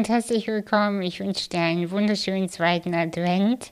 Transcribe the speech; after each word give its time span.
und 0.00 0.08
herzlich 0.08 0.46
willkommen. 0.46 1.02
Ich 1.02 1.20
wünsche 1.20 1.50
dir 1.50 1.60
einen 1.60 1.90
wunderschönen 1.90 2.48
zweiten 2.48 2.94
Advent. 2.94 3.70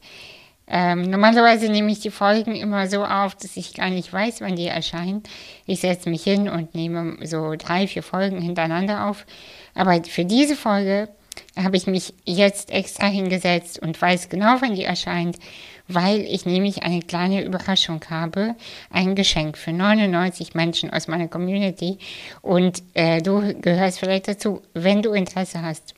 Ähm, 0.67 1.09
normalerweise 1.09 1.73
nehme 1.73 1.91
ich 1.91 2.01
die 2.01 2.11
Folgen 2.11 2.55
immer 2.55 2.87
so 2.87 3.03
auf, 3.03 3.35
dass 3.35 3.57
ich 3.57 3.73
gar 3.73 3.89
nicht 3.89 4.13
weiß, 4.13 4.43
wann 4.43 4.55
die 4.55 4.67
erscheinen. 4.67 5.23
Ich 5.65 5.81
setze 5.81 6.11
mich 6.11 6.25
hin 6.25 6.51
und 6.51 6.75
nehme 6.75 7.17
so 7.27 7.55
drei, 7.57 7.87
vier 7.87 8.03
Folgen 8.03 8.43
hintereinander 8.43 9.07
auf. 9.07 9.25
Aber 9.75 10.05
für 10.05 10.27
diese 10.27 10.55
Folge 10.55 11.09
habe 11.57 11.79
ich 11.79 11.87
mich 11.87 12.13
jetzt 12.27 12.73
extra 12.73 13.07
hingesetzt 13.07 13.79
und 13.79 13.99
weiß 13.99 14.29
genau, 14.29 14.57
wann 14.61 14.75
die 14.75 14.85
erscheint, 14.85 15.39
weil 15.87 16.21
ich 16.21 16.45
nämlich 16.45 16.83
eine 16.83 17.01
kleine 17.01 17.43
Überraschung 17.43 18.03
habe, 18.11 18.55
ein 18.91 19.15
Geschenk 19.15 19.57
für 19.57 19.73
99 19.73 20.55
Menschen 20.55 20.91
aus 20.91 21.09
meiner 21.09 21.29
Community 21.29 21.97
und 22.43 22.83
äh, 22.93 23.23
du 23.23 23.55
gehörst 23.63 23.99
vielleicht 23.99 24.29
dazu, 24.29 24.61
wenn 24.75 25.01
du 25.01 25.13
Interesse 25.13 25.63
hast. 25.63 25.95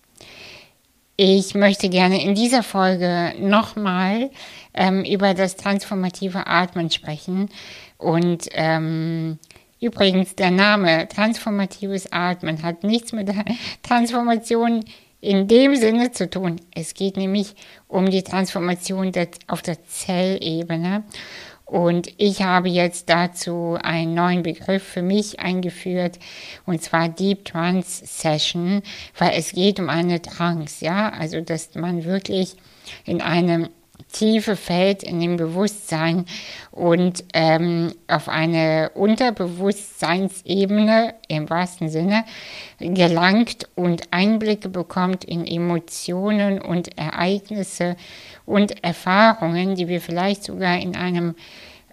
Ich 1.23 1.55
möchte 1.55 1.91
gerne 1.91 2.25
in 2.25 2.35
dieser 2.35 2.63
Folge 2.63 3.35
nochmal 3.39 4.31
ähm, 4.73 5.05
über 5.05 5.35
das 5.35 5.55
transformative 5.55 6.47
Atmen 6.47 6.91
sprechen 6.91 7.51
und 7.99 8.49
ähm, 8.53 9.39
Übrigens, 9.83 10.35
der 10.35 10.51
Name 10.51 11.09
transformatives 11.09 12.11
Atmen 12.11 12.63
hat 12.63 12.85
nichts 12.85 13.13
mit 13.13 13.29
der 13.29 13.45
Transformation 13.83 14.83
in 15.21 15.47
dem 15.47 15.77
Sinne 15.77 16.13
zu 16.13 16.29
tun. 16.29 16.61
Es 16.75 16.95
geht 16.95 17.17
nämlich 17.17 17.55
um 17.89 18.11
die 18.11 18.23
Transformation 18.23 19.13
auf 19.47 19.63
der 19.63 19.83
Zellebene. 19.85 21.05
Und 21.71 22.09
ich 22.17 22.43
habe 22.43 22.69
jetzt 22.69 23.11
dazu 23.11 23.79
einen 23.81 24.13
neuen 24.13 24.43
Begriff 24.43 24.83
für 24.83 25.03
mich 25.03 25.39
eingeführt, 25.39 26.19
und 26.67 26.83
zwar 26.83 27.09
Deep 27.09 27.45
Trance 27.45 28.05
Session, 28.05 28.83
weil 29.17 29.35
es 29.37 29.53
geht 29.53 29.79
um 29.79 29.89
eine 29.89 30.21
Trance, 30.21 30.85
ja, 30.85 31.11
also 31.11 31.41
dass 31.41 31.77
man 31.77 32.05
wirklich 32.05 32.57
in 33.05 33.21
einem 33.21 33.69
Tiefe 34.13 34.55
fällt 34.57 35.03
in 35.03 35.21
dem 35.21 35.37
Bewusstsein 35.37 36.25
und 36.71 37.25
ähm, 37.35 37.93
auf 38.09 38.29
eine 38.29 38.93
Unterbewusstseinsebene 38.95 41.15
im 41.29 41.51
wahrsten 41.51 41.89
Sinne 41.89 42.25
gelangt 42.79 43.69
und 43.75 44.13
Einblicke 44.13 44.69
bekommt 44.69 45.25
in 45.25 45.45
Emotionen 45.47 46.61
und 46.61 46.97
Ereignisse 46.99 47.97
und 48.47 48.85
Erfahrungen, 48.85 49.75
die 49.75 49.89
wir 49.89 50.01
vielleicht 50.01 50.45
sogar 50.45 50.79
in 50.79 50.95
einem 50.97 51.35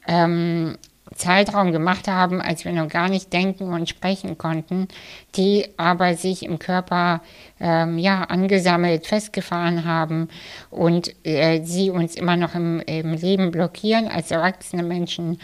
ähm, 0.08 0.78
Zeitraum 1.18 1.72
gemacht 1.72 2.08
haben, 2.08 2.42
als 2.42 2.64
wir 2.66 2.72
noch 2.72 2.88
gar 2.88 3.10
nicht 3.10 3.34
denken 3.34 3.74
und 3.74 3.90
sprechen 3.90 4.38
konnten, 4.38 4.88
die 5.36 5.68
aber 5.78 6.16
sich 6.16 6.44
im 6.44 6.60
Körper 6.60 7.22
ähm, 7.60 7.98
ja, 7.98 8.24
angesammelt, 8.24 9.08
festgefahren 9.08 9.86
haben 9.86 10.30
und 10.70 11.14
äh, 11.26 11.62
sie 11.64 11.90
uns 11.90 12.16
immer 12.16 12.38
noch 12.38 12.56
im, 12.56 12.80
im 12.82 13.14
Leben 13.14 13.52
blockieren 13.52 14.08
als 14.08 14.32
erwachsene 14.32 14.84
Menschen. 14.84 15.40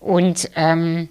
Und 0.00 0.50
ähm, 0.54 1.08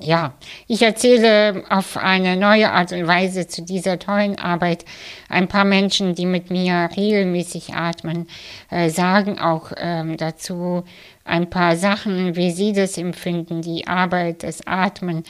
ja, 0.00 0.34
ich 0.66 0.82
erzähle 0.82 1.62
auf 1.68 1.96
eine 1.96 2.36
neue 2.36 2.72
Art 2.72 2.92
und 2.92 3.06
Weise 3.06 3.46
zu 3.46 3.62
dieser 3.62 3.98
tollen 3.98 4.36
Arbeit. 4.38 4.84
Ein 5.28 5.46
paar 5.46 5.64
Menschen, 5.64 6.14
die 6.14 6.26
mit 6.26 6.50
mir 6.50 6.88
regelmäßig 6.96 7.74
atmen, 7.74 8.26
äh, 8.70 8.90
sagen 8.90 9.38
auch 9.38 9.70
ähm, 9.76 10.16
dazu 10.16 10.84
ein 11.24 11.50
paar 11.50 11.76
Sachen, 11.76 12.36
wie 12.36 12.50
sie 12.50 12.72
das 12.72 12.98
empfinden, 12.98 13.62
die 13.62 13.86
Arbeit, 13.86 14.42
das 14.42 14.66
Atmen, 14.66 15.24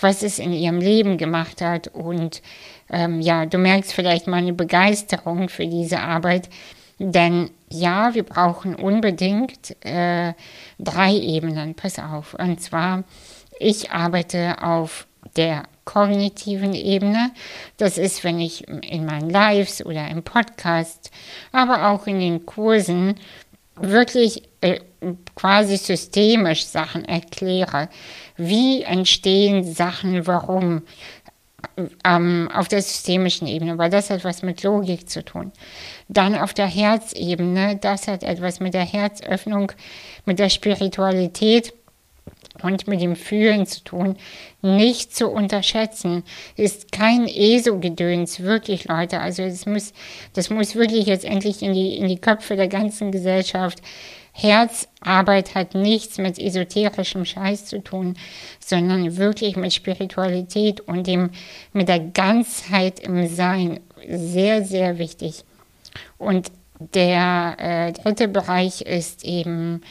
was 0.00 0.22
es 0.22 0.38
in 0.38 0.52
ihrem 0.52 0.80
Leben 0.80 1.18
gemacht 1.18 1.60
hat. 1.60 1.88
Und 1.88 2.42
ähm, 2.90 3.20
ja, 3.20 3.46
du 3.46 3.58
merkst 3.58 3.92
vielleicht 3.92 4.26
meine 4.26 4.52
Begeisterung 4.52 5.48
für 5.48 5.66
diese 5.66 6.00
Arbeit. 6.00 6.48
Denn 6.98 7.50
ja, 7.70 8.14
wir 8.14 8.24
brauchen 8.24 8.74
unbedingt 8.74 9.76
äh, 9.84 10.32
drei 10.78 11.14
Ebenen. 11.14 11.74
Pass 11.74 11.98
auf. 11.98 12.34
Und 12.34 12.60
zwar 12.60 13.04
ich 13.58 13.90
arbeite 13.90 14.62
auf 14.62 15.06
der 15.36 15.64
kognitiven 15.84 16.74
Ebene. 16.74 17.32
Das 17.76 17.98
ist, 17.98 18.22
wenn 18.22 18.38
ich 18.38 18.68
in 18.68 19.04
meinen 19.04 19.30
Lives 19.30 19.84
oder 19.84 20.08
im 20.08 20.22
Podcast, 20.22 21.10
aber 21.50 21.88
auch 21.88 22.06
in 22.06 22.20
den 22.20 22.46
Kursen 22.46 23.16
wirklich 23.82 24.42
äh, 24.60 24.80
quasi 25.34 25.76
systemisch 25.76 26.64
Sachen 26.66 27.04
erkläre. 27.04 27.88
Wie 28.36 28.82
entstehen 28.82 29.64
Sachen, 29.64 30.26
warum? 30.26 30.82
Ähm, 32.04 32.48
auf 32.52 32.68
der 32.68 32.82
systemischen 32.82 33.46
Ebene, 33.46 33.78
weil 33.78 33.90
das 33.90 34.10
hat 34.10 34.24
was 34.24 34.42
mit 34.42 34.62
Logik 34.62 35.08
zu 35.08 35.24
tun. 35.24 35.52
Dann 36.08 36.36
auf 36.36 36.54
der 36.54 36.66
Herzebene, 36.66 37.76
das 37.76 38.08
hat 38.08 38.22
etwas 38.22 38.60
mit 38.60 38.74
der 38.74 38.84
Herzöffnung, 38.84 39.72
mit 40.24 40.38
der 40.38 40.48
Spiritualität 40.48 41.72
und 42.62 42.88
mit 42.88 43.00
dem 43.00 43.16
Fühlen 43.16 43.66
zu 43.66 43.82
tun, 43.84 44.16
nicht 44.62 45.14
zu 45.14 45.28
unterschätzen, 45.28 46.24
ist 46.56 46.92
kein 46.92 47.26
ESO-Gedöns, 47.28 48.40
wirklich, 48.40 48.84
Leute. 48.84 49.20
Also 49.20 49.44
das 49.44 49.66
muss, 49.66 49.92
das 50.32 50.50
muss 50.50 50.74
wirklich 50.74 51.06
jetzt 51.06 51.24
endlich 51.24 51.62
in 51.62 51.72
die, 51.72 51.96
in 51.96 52.08
die 52.08 52.20
Köpfe 52.20 52.56
der 52.56 52.68
ganzen 52.68 53.12
Gesellschaft. 53.12 53.80
Herzarbeit 54.32 55.54
hat 55.56 55.74
nichts 55.74 56.18
mit 56.18 56.38
esoterischem 56.38 57.24
Scheiß 57.24 57.66
zu 57.66 57.82
tun, 57.82 58.16
sondern 58.60 59.16
wirklich 59.16 59.56
mit 59.56 59.72
Spiritualität 59.72 60.80
und 60.80 61.08
dem, 61.08 61.30
mit 61.72 61.88
der 61.88 61.98
Ganzheit 61.98 63.00
im 63.00 63.26
Sein. 63.26 63.80
Sehr, 64.08 64.64
sehr 64.64 64.98
wichtig. 64.98 65.44
Und 66.18 66.52
der 66.78 67.56
äh, 67.58 67.92
dritte 67.92 68.28
Bereich 68.28 68.82
ist 68.82 69.24
eben 69.24 69.82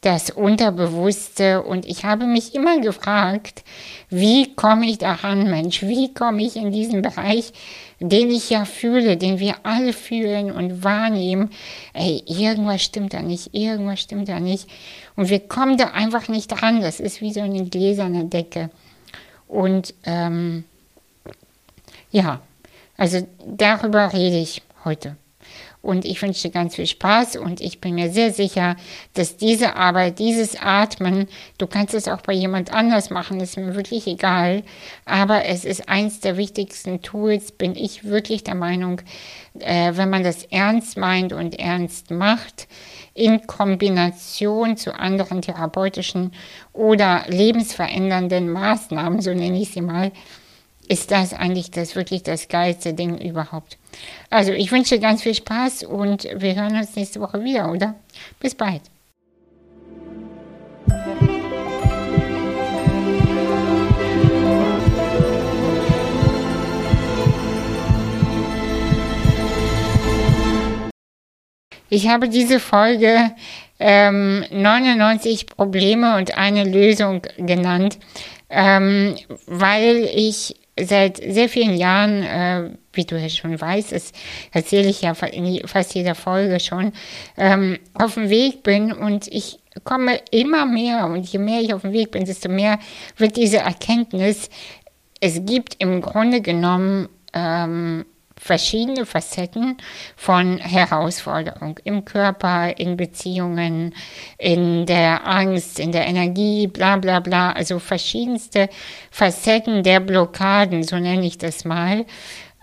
das 0.00 0.30
Unterbewusste. 0.30 1.62
Und 1.62 1.86
ich 1.86 2.04
habe 2.04 2.26
mich 2.26 2.54
immer 2.54 2.80
gefragt, 2.80 3.64
wie 4.08 4.54
komme 4.54 4.86
ich 4.86 4.98
daran, 4.98 5.50
Mensch? 5.50 5.82
Wie 5.82 6.12
komme 6.14 6.42
ich 6.42 6.56
in 6.56 6.72
diesen 6.72 7.02
Bereich, 7.02 7.52
den 8.00 8.30
ich 8.30 8.50
ja 8.50 8.64
fühle, 8.64 9.16
den 9.16 9.38
wir 9.38 9.56
alle 9.64 9.92
fühlen 9.92 10.50
und 10.50 10.82
wahrnehmen? 10.82 11.50
Ey, 11.92 12.22
irgendwas 12.26 12.82
stimmt 12.82 13.12
da 13.12 13.22
nicht, 13.22 13.54
irgendwas 13.54 14.00
stimmt 14.00 14.28
da 14.28 14.40
nicht. 14.40 14.68
Und 15.16 15.28
wir 15.28 15.40
kommen 15.40 15.76
da 15.76 15.90
einfach 15.90 16.28
nicht 16.28 16.48
dran. 16.48 16.80
Das 16.80 17.00
ist 17.00 17.20
wie 17.20 17.32
so 17.32 17.40
eine 17.40 17.64
gläserne 17.66 18.24
Decke. 18.24 18.70
Und 19.48 19.94
ähm, 20.04 20.64
ja, 22.10 22.40
also 22.96 23.26
darüber 23.44 24.12
rede 24.12 24.38
ich 24.38 24.62
heute. 24.84 25.16
Und 25.82 26.04
ich 26.04 26.20
wünsche 26.20 26.48
dir 26.48 26.52
ganz 26.52 26.76
viel 26.76 26.86
Spaß 26.86 27.36
und 27.36 27.62
ich 27.62 27.80
bin 27.80 27.94
mir 27.94 28.10
sehr 28.10 28.32
sicher, 28.32 28.76
dass 29.14 29.38
diese 29.38 29.76
Arbeit, 29.76 30.18
dieses 30.18 30.56
Atmen, 30.60 31.26
du 31.56 31.66
kannst 31.66 31.94
es 31.94 32.06
auch 32.06 32.20
bei 32.20 32.34
jemand 32.34 32.72
anders 32.72 33.08
machen, 33.08 33.40
ist 33.40 33.56
mir 33.56 33.74
wirklich 33.74 34.06
egal. 34.06 34.62
Aber 35.06 35.46
es 35.46 35.64
ist 35.64 35.88
eins 35.88 36.20
der 36.20 36.36
wichtigsten 36.36 37.00
Tools, 37.00 37.52
bin 37.52 37.74
ich 37.76 38.04
wirklich 38.04 38.44
der 38.44 38.56
Meinung, 38.56 39.00
äh, 39.58 39.92
wenn 39.94 40.10
man 40.10 40.22
das 40.22 40.44
ernst 40.44 40.98
meint 40.98 41.32
und 41.32 41.58
ernst 41.58 42.10
macht, 42.10 42.68
in 43.14 43.46
Kombination 43.46 44.76
zu 44.76 44.94
anderen 44.94 45.40
therapeutischen 45.40 46.32
oder 46.74 47.24
lebensverändernden 47.26 48.50
Maßnahmen, 48.50 49.22
so 49.22 49.32
nenne 49.32 49.60
ich 49.60 49.70
sie 49.70 49.80
mal, 49.80 50.12
ist 50.90 51.12
das 51.12 51.32
eigentlich 51.32 51.70
das 51.70 51.94
wirklich 51.94 52.24
das 52.24 52.48
geilste 52.48 52.92
Ding 52.92 53.16
überhaupt. 53.16 53.78
Also 54.28 54.50
ich 54.50 54.72
wünsche 54.72 54.98
ganz 54.98 55.22
viel 55.22 55.36
Spaß 55.36 55.84
und 55.84 56.26
wir 56.34 56.56
hören 56.56 56.76
uns 56.76 56.96
nächste 56.96 57.20
Woche 57.20 57.44
wieder, 57.44 57.70
oder? 57.70 57.94
Bis 58.40 58.56
bald. 58.56 58.82
Ich 71.88 72.08
habe 72.08 72.28
diese 72.28 72.58
Folge 72.58 73.30
ähm, 73.78 74.44
99 74.50 75.46
Probleme 75.46 76.16
und 76.16 76.36
eine 76.36 76.64
Lösung 76.64 77.22
genannt, 77.36 77.98
ähm, 78.48 79.14
weil 79.46 80.08
ich 80.12 80.56
seit 80.84 81.18
sehr 81.18 81.48
vielen 81.48 81.76
Jahren, 81.76 82.22
äh, 82.22 82.70
wie 82.92 83.04
du 83.04 83.18
ja 83.18 83.28
schon 83.28 83.60
weißt, 83.60 83.92
das 83.92 84.12
erzähle 84.52 84.88
ich 84.88 85.02
ja 85.02 85.12
in 85.12 85.66
fast 85.66 85.94
jeder 85.94 86.14
Folge 86.14 86.60
schon, 86.60 86.92
ähm, 87.36 87.78
auf 87.94 88.14
dem 88.14 88.28
Weg 88.28 88.62
bin 88.62 88.92
und 88.92 89.28
ich 89.28 89.58
komme 89.84 90.20
immer 90.30 90.66
mehr 90.66 91.06
und 91.06 91.26
je 91.26 91.38
mehr 91.38 91.60
ich 91.60 91.72
auf 91.72 91.82
dem 91.82 91.92
Weg 91.92 92.10
bin, 92.10 92.24
desto 92.24 92.48
mehr 92.48 92.78
wird 93.16 93.36
diese 93.36 93.58
Erkenntnis, 93.58 94.50
es 95.20 95.44
gibt 95.44 95.76
im 95.78 96.00
Grunde 96.00 96.40
genommen 96.40 97.08
ähm, 97.32 98.04
verschiedene 98.40 99.04
Facetten 99.04 99.76
von 100.16 100.56
Herausforderung 100.56 101.78
im 101.84 102.06
Körper, 102.06 102.78
in 102.78 102.96
Beziehungen, 102.96 103.94
in 104.38 104.86
der 104.86 105.26
Angst, 105.26 105.78
in 105.78 105.92
der 105.92 106.06
Energie, 106.06 106.66
bla 106.66 106.96
bla 106.96 107.20
bla, 107.20 107.52
also 107.52 107.78
verschiedenste 107.78 108.70
Facetten 109.10 109.82
der 109.82 110.00
Blockaden, 110.00 110.82
so 110.82 110.96
nenne 110.96 111.26
ich 111.26 111.36
das 111.36 111.66
mal. 111.66 112.06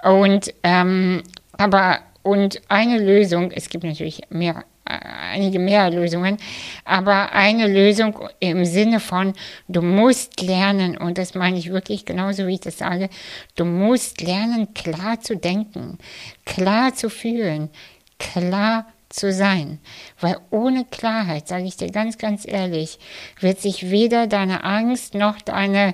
Und, 0.04 0.52
ähm, 0.64 1.22
aber, 1.54 2.00
und 2.24 2.60
eine 2.70 2.98
Lösung, 2.98 3.52
es 3.52 3.70
gibt 3.70 3.84
natürlich 3.84 4.22
mehr 4.30 4.66
einige 4.88 5.60
mehr 5.60 5.90
Lösungen, 5.90 6.38
aber 6.86 7.34
eine 7.34 7.68
Lösung 7.68 8.20
im 8.40 8.66
Sinne 8.66 9.00
von, 9.00 9.34
du 9.68 9.82
musst 9.82 10.42
lernen, 10.42 10.98
und 10.98 11.18
das 11.18 11.36
meine 11.36 11.58
ich 11.58 11.72
wirklich 11.72 12.06
genauso, 12.06 12.48
wie 12.48 12.56
ich 12.56 12.62
das 12.62 12.78
sage, 12.78 13.10
du 13.56 13.66
musst 13.66 14.22
lernen, 14.22 14.74
klar 14.74 15.20
zu 15.20 15.36
denken, 15.36 15.98
klar 16.46 16.94
zu 16.94 17.10
fühlen, 17.10 17.70
klar 18.18 18.88
zu 19.10 19.32
sein. 19.32 19.80
Weil 20.20 20.38
ohne 20.52 20.86
Klarheit, 20.86 21.48
sage 21.48 21.66
ich 21.66 21.78
dir 21.78 21.92
ganz, 21.92 22.18
ganz 22.18 22.46
ehrlich, 22.48 23.00
wird 23.40 23.60
sich 23.60 23.90
weder 23.90 24.28
deine 24.28 24.64
Angst 24.64 25.14
noch 25.14 25.42
deine 25.42 25.94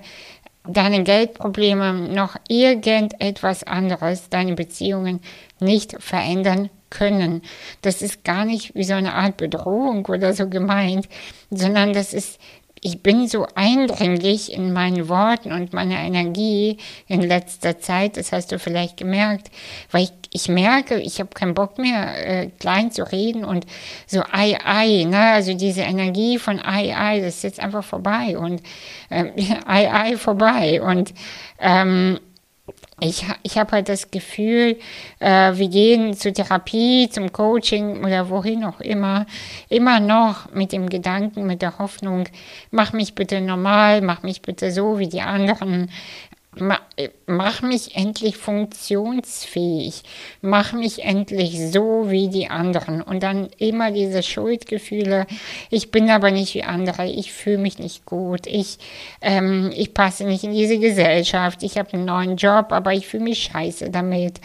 deine 0.65 1.03
Geldprobleme 1.03 1.93
noch 1.93 2.37
irgendetwas 2.47 3.63
anderes, 3.63 4.29
deine 4.29 4.53
Beziehungen 4.53 5.19
nicht 5.59 6.01
verändern 6.01 6.69
können. 6.93 7.41
Das 7.81 8.01
ist 8.01 8.23
gar 8.23 8.45
nicht 8.45 8.75
wie 8.75 8.83
so 8.83 8.93
eine 8.93 9.13
Art 9.13 9.37
Bedrohung 9.37 10.05
oder 10.05 10.33
so 10.33 10.47
gemeint, 10.47 11.09
sondern 11.49 11.93
das 11.93 12.13
ist 12.13 12.39
ich 12.85 13.01
bin 13.01 13.27
so 13.27 13.47
eindringlich 13.55 14.51
in 14.51 14.73
meinen 14.73 15.07
Worten 15.07 15.53
und 15.53 15.71
meiner 15.71 15.99
Energie 15.99 16.77
in 17.07 17.21
letzter 17.21 17.79
Zeit, 17.79 18.17
das 18.17 18.33
hast 18.33 18.51
du 18.51 18.59
vielleicht 18.59 18.97
gemerkt, 18.97 19.51
weil 19.89 20.03
ich, 20.03 20.11
ich 20.31 20.49
merke, 20.49 20.99
ich 20.99 21.19
habe 21.19 21.29
keinen 21.29 21.53
Bock 21.53 21.77
mehr, 21.77 22.27
äh, 22.27 22.47
klein 22.59 22.91
zu 22.91 23.09
reden 23.09 23.45
und 23.45 23.65
so 24.05 24.21
ei, 24.33 24.57
ei, 24.65 25.05
ne? 25.05 25.31
also 25.31 25.53
diese 25.53 25.81
Energie 25.81 26.37
von 26.37 26.59
ei, 26.59 26.93
ei, 26.93 27.21
das 27.21 27.35
ist 27.35 27.43
jetzt 27.43 27.59
einfach 27.61 27.85
vorbei 27.85 28.37
und 28.37 28.61
äh, 29.09 29.31
ei, 29.65 29.89
ei, 29.89 30.17
vorbei 30.17 30.81
und 30.81 31.13
ähm, 31.59 32.19
ich, 32.99 33.25
ich 33.43 33.57
habe 33.57 33.71
halt 33.71 33.89
das 33.89 34.11
Gefühl, 34.11 34.77
äh, 35.19 35.51
wir 35.55 35.67
gehen 35.67 36.13
zur 36.13 36.33
Therapie, 36.33 37.09
zum 37.09 37.31
Coaching 37.31 38.03
oder 38.03 38.29
wohin 38.29 38.63
auch 38.63 38.79
immer, 38.79 39.25
immer 39.69 39.99
noch 39.99 40.51
mit 40.53 40.71
dem 40.71 40.89
Gedanken, 40.89 41.45
mit 41.45 41.61
der 41.61 41.79
Hoffnung, 41.79 42.25
mach 42.71 42.93
mich 42.93 43.15
bitte 43.15 43.41
normal, 43.41 44.01
mach 44.01 44.23
mich 44.23 44.41
bitte 44.41 44.71
so 44.71 44.99
wie 44.99 45.07
die 45.07 45.21
anderen, 45.21 45.89
mach 47.25 47.61
mich 47.61 47.95
endlich 47.95 48.37
funktionsfähig, 48.37 50.03
mach 50.41 50.73
mich 50.73 51.03
endlich 51.03 51.71
so 51.71 52.09
wie 52.09 52.27
die 52.27 52.49
anderen. 52.49 53.01
Und 53.01 53.23
dann 53.23 53.49
immer 53.57 53.91
diese 53.91 54.23
Schuldgefühle, 54.23 55.25
ich 55.69 55.91
bin 55.91 56.09
aber 56.09 56.31
nicht 56.31 56.53
wie 56.53 56.63
andere, 56.63 57.05
ich 57.05 57.33
fühle 57.33 57.57
mich 57.57 57.79
nicht 57.79 58.05
gut, 58.05 58.45
ich, 58.47 58.77
ähm, 59.21 59.71
ich 59.75 59.93
passe 59.93 60.25
nicht 60.25 60.43
in 60.43 60.51
diese 60.51 60.77
Gesellschaft, 60.79 61.63
ich 61.63 61.77
habe 61.77 61.93
einen 61.93 62.05
neuen 62.05 62.37
Job, 62.37 62.71
aber 62.71 62.93
ich 62.93 63.07
fühle 63.07 63.23
mich 63.23 63.43
scheiße 63.43 63.89
damit. 63.89 64.39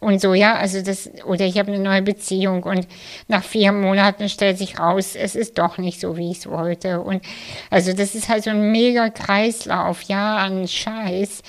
Und 0.00 0.20
so, 0.20 0.34
ja, 0.34 0.54
also 0.54 0.82
das, 0.82 1.10
oder 1.26 1.44
ich 1.44 1.58
habe 1.58 1.72
eine 1.72 1.82
neue 1.82 2.02
Beziehung 2.02 2.62
und 2.64 2.86
nach 3.28 3.44
vier 3.44 3.72
Monaten 3.72 4.28
stellt 4.28 4.58
sich 4.58 4.78
raus, 4.78 5.14
es 5.14 5.34
ist 5.34 5.58
doch 5.58 5.78
nicht 5.78 6.00
so, 6.00 6.16
wie 6.16 6.30
ich 6.30 6.38
es 6.38 6.48
wollte. 6.48 7.00
Und 7.00 7.22
also 7.70 7.92
das 7.92 8.14
ist 8.14 8.28
halt 8.28 8.44
so 8.44 8.50
ein 8.50 8.72
mega 8.72 9.10
Kreislauf, 9.10 10.02
ja, 10.02 10.38
an 10.38 10.66
Scheiß 10.66 11.42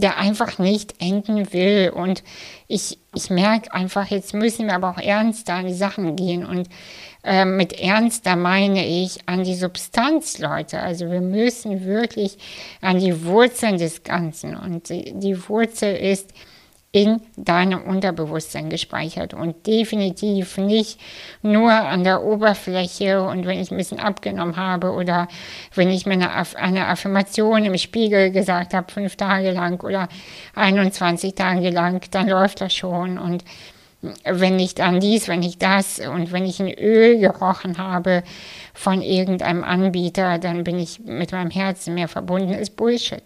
der 0.00 0.18
einfach 0.18 0.58
nicht 0.58 1.00
enden 1.00 1.52
will. 1.52 1.90
Und 1.94 2.22
ich, 2.66 2.98
ich 3.14 3.30
merke 3.30 3.72
einfach, 3.72 4.06
jetzt 4.06 4.34
müssen 4.34 4.66
wir 4.66 4.74
aber 4.74 4.90
auch 4.90 4.98
ernster 4.98 5.54
an 5.54 5.66
die 5.66 5.74
Sachen 5.74 6.16
gehen. 6.16 6.44
Und 6.44 6.68
äh, 7.24 7.44
mit 7.44 7.72
ernster 7.80 8.36
meine 8.36 8.86
ich 8.86 9.28
an 9.28 9.44
die 9.44 9.54
Substanz, 9.54 10.38
Leute. 10.38 10.80
Also 10.80 11.10
wir 11.10 11.20
müssen 11.20 11.84
wirklich 11.84 12.38
an 12.80 12.98
die 12.98 13.24
Wurzeln 13.24 13.78
des 13.78 14.02
Ganzen. 14.02 14.56
Und 14.56 14.88
die, 14.88 15.12
die 15.14 15.48
Wurzel 15.48 15.94
ist, 15.96 16.32
in 16.90 17.20
deinem 17.36 17.82
Unterbewusstsein 17.82 18.70
gespeichert 18.70 19.34
und 19.34 19.66
definitiv 19.66 20.56
nicht 20.56 20.98
nur 21.42 21.70
an 21.70 22.02
der 22.02 22.22
Oberfläche. 22.24 23.22
Und 23.22 23.46
wenn 23.46 23.60
ich 23.60 23.70
ein 23.70 23.76
bisschen 23.76 24.00
abgenommen 24.00 24.56
habe 24.56 24.92
oder 24.92 25.28
wenn 25.74 25.90
ich 25.90 26.06
mir 26.06 26.14
eine, 26.14 26.30
eine 26.56 26.86
Affirmation 26.86 27.64
im 27.66 27.76
Spiegel 27.76 28.30
gesagt 28.30 28.72
habe, 28.72 28.90
fünf 28.90 29.16
Tage 29.16 29.50
lang 29.50 29.82
oder 29.84 30.08
21 30.54 31.34
Tage 31.34 31.70
lang, 31.70 32.02
dann 32.10 32.26
läuft 32.26 32.62
das 32.62 32.74
schon. 32.74 33.18
Und 33.18 33.44
wenn 34.00 34.56
nicht 34.56 34.80
an 34.80 35.00
dies, 35.00 35.26
wenn 35.26 35.40
nicht 35.40 35.60
das 35.62 35.98
und 35.98 36.30
wenn 36.30 36.44
ich 36.44 36.60
ein 36.60 36.72
Öl 36.72 37.18
gerochen 37.18 37.78
habe 37.78 38.22
von 38.72 39.02
irgendeinem 39.02 39.64
Anbieter, 39.64 40.38
dann 40.38 40.62
bin 40.62 40.78
ich 40.78 41.00
mit 41.00 41.32
meinem 41.32 41.50
Herzen 41.50 41.94
mehr 41.94 42.06
verbunden, 42.06 42.52
ist 42.54 42.76
Bullshit. 42.76 43.24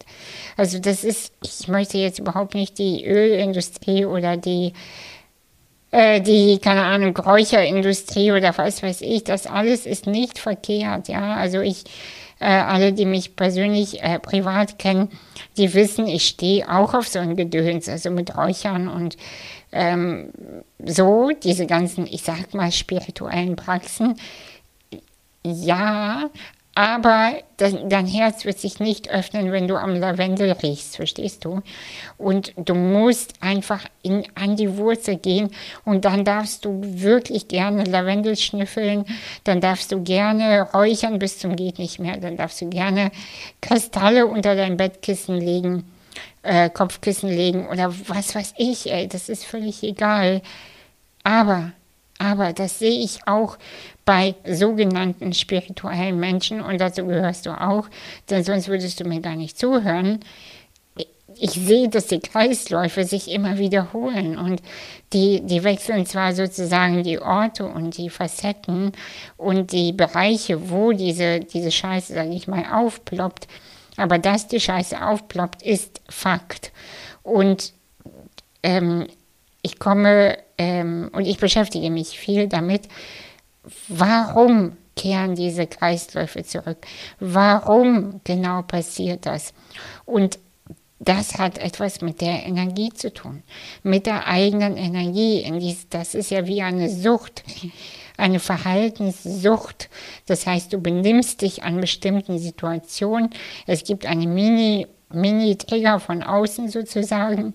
Also 0.56 0.78
das 0.78 1.04
ist, 1.04 1.34
ich 1.42 1.68
möchte 1.68 1.98
jetzt 1.98 2.18
überhaupt 2.18 2.54
nicht 2.54 2.78
die 2.78 3.04
Ölindustrie 3.04 4.06
oder 4.06 4.38
die 4.38 4.72
äh, 5.92 6.22
die, 6.22 6.58
keine 6.58 6.84
Ahnung, 6.84 7.14
Räucherindustrie 7.14 8.32
oder 8.32 8.56
was 8.56 8.82
weiß 8.82 9.02
ich, 9.02 9.24
das 9.24 9.46
alles 9.46 9.84
ist 9.84 10.06
nicht 10.06 10.38
verkehrt, 10.38 11.08
ja. 11.08 11.34
Also 11.34 11.60
ich, 11.60 11.84
äh, 12.40 12.46
alle, 12.46 12.94
die 12.94 13.04
mich 13.04 13.36
persönlich 13.36 14.02
äh, 14.02 14.18
privat 14.18 14.78
kennen, 14.78 15.10
die 15.58 15.74
wissen, 15.74 16.06
ich 16.06 16.26
stehe 16.26 16.66
auch 16.66 16.94
auf 16.94 17.08
so 17.08 17.18
ein 17.18 17.36
Gedöns, 17.36 17.90
also 17.90 18.10
mit 18.10 18.34
Räuchern 18.36 18.88
und 18.88 19.18
ähm, 19.72 20.30
so, 20.84 21.30
diese 21.42 21.66
ganzen, 21.66 22.06
ich 22.06 22.22
sag 22.22 22.54
mal, 22.54 22.70
spirituellen 22.70 23.56
Praxen, 23.56 24.16
ja, 25.44 26.30
aber 26.74 27.34
dein 27.58 28.06
Herz 28.06 28.46
wird 28.46 28.58
sich 28.58 28.80
nicht 28.80 29.10
öffnen, 29.10 29.52
wenn 29.52 29.68
du 29.68 29.76
am 29.76 29.94
Lavendel 29.94 30.52
riechst, 30.52 30.96
verstehst 30.96 31.44
du? 31.44 31.60
Und 32.16 32.54
du 32.56 32.74
musst 32.74 33.34
einfach 33.42 33.84
in, 34.02 34.24
an 34.34 34.56
die 34.56 34.78
Wurzel 34.78 35.16
gehen 35.16 35.50
und 35.84 36.06
dann 36.06 36.24
darfst 36.24 36.64
du 36.64 36.80
wirklich 36.82 37.48
gerne 37.48 37.84
Lavendel 37.84 38.36
schnüffeln, 38.36 39.04
dann 39.44 39.60
darfst 39.60 39.92
du 39.92 40.02
gerne 40.02 40.62
räuchern 40.72 41.18
bis 41.18 41.38
zum 41.38 41.56
geht 41.56 41.78
nicht 41.78 41.98
mehr, 41.98 42.16
dann 42.16 42.38
darfst 42.38 42.62
du 42.62 42.70
gerne 42.70 43.10
Kristalle 43.60 44.26
unter 44.26 44.56
dein 44.56 44.78
Bettkissen 44.78 45.36
legen 45.36 45.84
äh, 46.42 46.70
Kopfkissen 46.70 47.28
legen 47.28 47.68
oder 47.68 47.92
was 48.08 48.34
weiß 48.34 48.54
ich, 48.56 48.90
ey, 48.90 49.08
das 49.08 49.28
ist 49.28 49.44
völlig 49.44 49.82
egal. 49.82 50.42
Aber, 51.24 51.72
aber 52.18 52.52
das 52.52 52.78
sehe 52.78 53.02
ich 53.04 53.26
auch 53.26 53.58
bei 54.04 54.34
sogenannten 54.46 55.32
spirituellen 55.32 56.18
Menschen 56.18 56.60
und 56.60 56.80
dazu 56.80 57.06
gehörst 57.06 57.46
du 57.46 57.50
auch, 57.50 57.88
denn 58.30 58.42
sonst 58.42 58.68
würdest 58.68 58.98
du 59.00 59.04
mir 59.04 59.20
gar 59.20 59.36
nicht 59.36 59.58
zuhören. 59.58 60.20
Ich 61.36 61.52
sehe, 61.52 61.88
dass 61.88 62.08
die 62.08 62.20
Kreisläufe 62.20 63.04
sich 63.04 63.30
immer 63.30 63.56
wiederholen 63.58 64.36
und 64.36 64.60
die, 65.12 65.40
die 65.40 65.64
wechseln 65.64 66.04
zwar 66.04 66.34
sozusagen 66.34 67.02
die 67.02 67.20
Orte 67.20 67.64
und 67.64 67.96
die 67.96 68.10
Facetten 68.10 68.92
und 69.36 69.72
die 69.72 69.92
Bereiche, 69.92 70.70
wo 70.70 70.92
diese, 70.92 71.40
diese 71.40 71.70
Scheiße, 71.70 72.12
sage 72.12 72.34
ich 72.34 72.48
mal, 72.48 72.64
aufploppt, 72.70 73.48
aber 73.96 74.18
dass 74.18 74.48
die 74.48 74.60
Scheiße 74.60 75.04
aufploppt, 75.04 75.62
ist 75.62 76.00
Fakt. 76.08 76.72
Und 77.22 77.72
ähm, 78.62 79.06
ich 79.62 79.78
komme 79.78 80.38
ähm, 80.58 81.10
und 81.12 81.26
ich 81.26 81.38
beschäftige 81.38 81.90
mich 81.90 82.18
viel 82.18 82.48
damit, 82.48 82.88
warum 83.88 84.76
kehren 84.96 85.34
diese 85.34 85.66
Kreisläufe 85.66 86.44
zurück? 86.44 86.78
Warum 87.20 88.20
genau 88.24 88.62
passiert 88.62 89.26
das? 89.26 89.54
Und 90.04 90.38
das 90.98 91.38
hat 91.38 91.58
etwas 91.58 92.00
mit 92.00 92.20
der 92.20 92.46
Energie 92.46 92.90
zu 92.92 93.12
tun, 93.12 93.42
mit 93.82 94.06
der 94.06 94.28
eigenen 94.28 94.76
Energie. 94.76 95.44
Das 95.90 96.14
ist 96.14 96.30
ja 96.30 96.46
wie 96.46 96.62
eine 96.62 96.88
Sucht 96.88 97.42
eine 98.16 98.40
Verhaltenssucht. 98.40 99.88
Das 100.26 100.46
heißt, 100.46 100.72
du 100.72 100.78
benimmst 100.78 101.42
dich 101.42 101.62
an 101.62 101.80
bestimmten 101.80 102.38
Situationen. 102.38 103.30
Es 103.66 103.84
gibt 103.84 104.06
eine 104.06 104.26
Mini- 104.26 104.86
Mini-Trigger 105.14 106.00
von 106.00 106.22
außen 106.22 106.68
sozusagen 106.68 107.54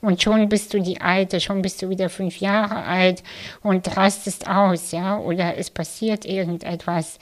und 0.00 0.22
schon 0.22 0.48
bist 0.48 0.74
du 0.74 0.80
die 0.80 1.00
Alte, 1.00 1.40
schon 1.40 1.62
bist 1.62 1.82
du 1.82 1.88
wieder 1.88 2.10
fünf 2.10 2.38
Jahre 2.40 2.82
alt 2.82 3.22
und 3.62 3.96
rastest 3.96 4.48
aus, 4.48 4.90
ja, 4.90 5.18
oder 5.18 5.56
es 5.56 5.70
passiert 5.70 6.24
irgendetwas, 6.24 7.18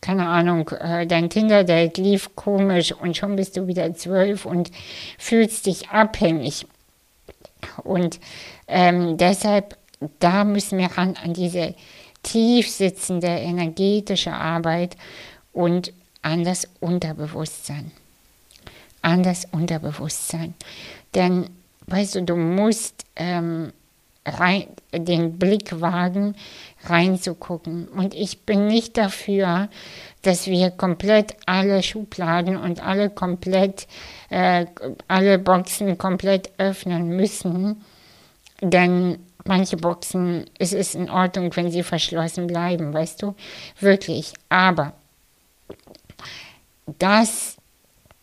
keine 0.00 0.26
Ahnung, 0.26 0.68
äh, 0.70 1.06
dein 1.06 1.30
Tinder-Date 1.30 1.98
lief 1.98 2.34
komisch 2.34 2.92
und 2.92 3.16
schon 3.16 3.36
bist 3.36 3.56
du 3.56 3.68
wieder 3.68 3.94
zwölf 3.94 4.44
und 4.44 4.72
fühlst 5.18 5.66
dich 5.66 5.90
abhängig. 5.90 6.66
Und 7.84 8.18
ähm, 8.66 9.16
deshalb, 9.16 9.76
da 10.18 10.42
müssen 10.42 10.78
wir 10.78 10.86
ran 10.86 11.14
an 11.22 11.32
diese 11.32 11.76
tief 12.22 12.70
sitzende 12.70 13.28
energetische 13.28 14.32
Arbeit 14.32 14.96
und 15.52 15.92
an 16.22 16.44
das 16.44 16.68
Unterbewusstsein. 16.80 17.90
An 19.02 19.22
das 19.22 19.46
Unterbewusstsein. 19.50 20.54
Denn, 21.14 21.50
weißt 21.86 22.14
du, 22.16 22.22
du 22.22 22.36
musst 22.36 23.04
ähm, 23.16 23.72
rein, 24.24 24.68
den 24.92 25.38
Blick 25.38 25.80
wagen, 25.80 26.36
reinzugucken. 26.84 27.88
Und 27.88 28.14
ich 28.14 28.42
bin 28.42 28.68
nicht 28.68 28.96
dafür, 28.96 29.68
dass 30.22 30.46
wir 30.46 30.70
komplett 30.70 31.34
alle 31.46 31.82
Schubladen 31.82 32.56
und 32.56 32.84
alle 32.84 33.10
komplett, 33.10 33.88
äh, 34.30 34.66
alle 35.08 35.38
Boxen 35.38 35.98
komplett 35.98 36.52
öffnen 36.58 37.08
müssen 37.08 37.82
denn 38.62 39.18
manche 39.44 39.76
Boxen, 39.76 40.46
es 40.58 40.72
ist 40.72 40.94
in 40.94 41.10
Ordnung, 41.10 41.54
wenn 41.56 41.70
sie 41.70 41.82
verschlossen 41.82 42.46
bleiben, 42.46 42.92
weißt 42.92 43.22
du? 43.22 43.34
Wirklich. 43.80 44.32
Aber 44.48 44.94
das 46.98 47.56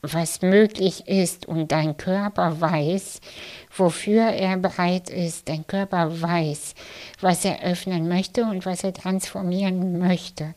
was 0.01 0.41
möglich 0.41 1.07
ist 1.07 1.45
und 1.45 1.71
dein 1.71 1.97
Körper 1.97 2.61
weiß, 2.61 3.19
wofür 3.75 4.23
er 4.23 4.57
bereit 4.57 5.09
ist, 5.09 5.47
dein 5.47 5.65
Körper 5.67 6.21
weiß, 6.21 6.73
was 7.21 7.45
er 7.45 7.63
öffnen 7.63 8.07
möchte 8.07 8.43
und 8.43 8.65
was 8.65 8.83
er 8.83 8.93
transformieren 8.93 9.99
möchte. 9.99 10.53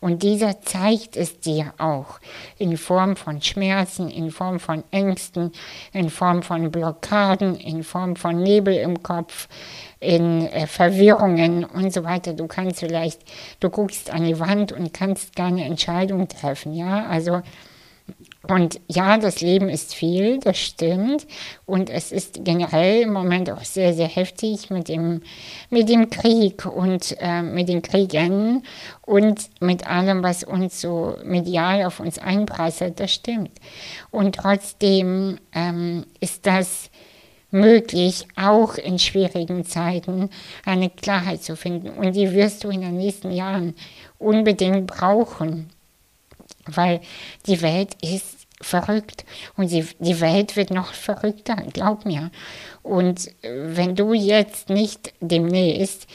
Und 0.00 0.22
dieser 0.22 0.60
zeigt 0.60 1.16
es 1.16 1.40
dir 1.40 1.72
auch 1.78 2.20
in 2.58 2.76
Form 2.76 3.16
von 3.16 3.40
Schmerzen, 3.42 4.10
in 4.10 4.30
Form 4.30 4.60
von 4.60 4.84
Ängsten, 4.90 5.52
in 5.92 6.10
Form 6.10 6.42
von 6.42 6.70
Blockaden, 6.70 7.56
in 7.56 7.82
Form 7.82 8.16
von 8.16 8.42
Nebel 8.42 8.74
im 8.74 9.02
Kopf, 9.02 9.48
in 10.00 10.46
äh, 10.48 10.66
Verwirrungen 10.66 11.64
und 11.64 11.92
so 11.92 12.04
weiter. 12.04 12.32
Du 12.32 12.46
kannst 12.46 12.80
vielleicht, 12.80 13.20
du 13.60 13.68
guckst 13.68 14.10
an 14.10 14.24
die 14.24 14.38
Wand 14.38 14.72
und 14.72 14.94
kannst 14.94 15.36
keine 15.36 15.64
Entscheidung 15.64 16.28
treffen, 16.28 16.74
ja, 16.74 17.06
also 17.06 17.42
und 18.48 18.80
ja, 18.88 19.18
das 19.18 19.42
Leben 19.42 19.68
ist 19.68 19.94
viel, 19.94 20.40
das 20.40 20.56
stimmt. 20.56 21.26
Und 21.66 21.90
es 21.90 22.10
ist 22.10 22.42
generell 22.42 23.02
im 23.02 23.12
Moment 23.12 23.50
auch 23.50 23.62
sehr, 23.64 23.92
sehr 23.92 24.08
heftig 24.08 24.70
mit 24.70 24.88
dem, 24.88 25.22
mit 25.68 25.90
dem 25.90 26.08
Krieg 26.08 26.64
und 26.64 27.16
äh, 27.20 27.42
mit 27.42 27.68
den 27.68 27.82
Kriegen 27.82 28.62
und 29.02 29.50
mit 29.60 29.86
allem, 29.86 30.22
was 30.22 30.42
uns 30.42 30.80
so 30.80 31.16
medial 31.22 31.84
auf 31.84 32.00
uns 32.00 32.18
einprasselt, 32.18 32.98
das 32.98 33.12
stimmt. 33.12 33.52
Und 34.10 34.36
trotzdem 34.36 35.38
ähm, 35.52 36.06
ist 36.20 36.46
das 36.46 36.90
möglich, 37.50 38.26
auch 38.36 38.76
in 38.76 38.98
schwierigen 38.98 39.66
Zeiten 39.66 40.30
eine 40.64 40.88
Klarheit 40.88 41.42
zu 41.42 41.56
finden. 41.56 41.90
Und 41.90 42.16
die 42.16 42.32
wirst 42.32 42.64
du 42.64 42.70
in 42.70 42.80
den 42.80 42.96
nächsten 42.96 43.32
Jahren 43.32 43.74
unbedingt 44.18 44.86
brauchen 44.86 45.68
weil 46.76 47.00
die 47.46 47.62
Welt 47.62 47.96
ist 48.02 48.40
verrückt 48.60 49.24
und 49.56 49.70
die, 49.70 49.86
die 50.00 50.20
Welt 50.20 50.54
wird 50.56 50.70
noch 50.70 50.92
verrückter, 50.92 51.56
glaub 51.72 52.04
mir. 52.04 52.30
Und 52.82 53.28
äh, 53.42 53.76
wenn 53.76 53.96
du 53.96 54.12
jetzt 54.12 54.68
nicht 54.68 55.14
demnächst 55.20 56.06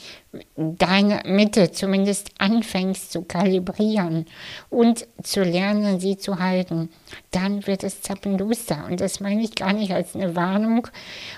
deine 0.55 1.21
Mitte 1.25 1.71
zumindest 1.71 2.29
anfängst 2.37 3.11
zu 3.11 3.23
kalibrieren 3.23 4.25
und 4.69 5.07
zu 5.23 5.43
lernen, 5.43 5.99
sie 5.99 6.17
zu 6.17 6.39
halten, 6.39 6.89
dann 7.31 7.65
wird 7.67 7.83
es 7.83 8.01
zappenduster. 8.01 8.85
Und 8.89 9.01
das 9.01 9.19
meine 9.19 9.41
ich 9.41 9.55
gar 9.55 9.73
nicht 9.73 9.91
als 9.91 10.13
eine 10.13 10.35
Warnung 10.35 10.87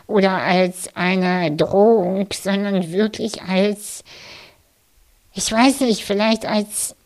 oder 0.07 0.41
als 0.41 0.95
eine 0.95 1.55
Drohung, 1.55 2.27
sondern 2.33 2.91
wirklich 2.91 3.43
als, 3.43 4.03
ich 5.33 5.51
weiß 5.51 5.81
nicht, 5.81 6.03
vielleicht 6.03 6.45
als 6.45 6.96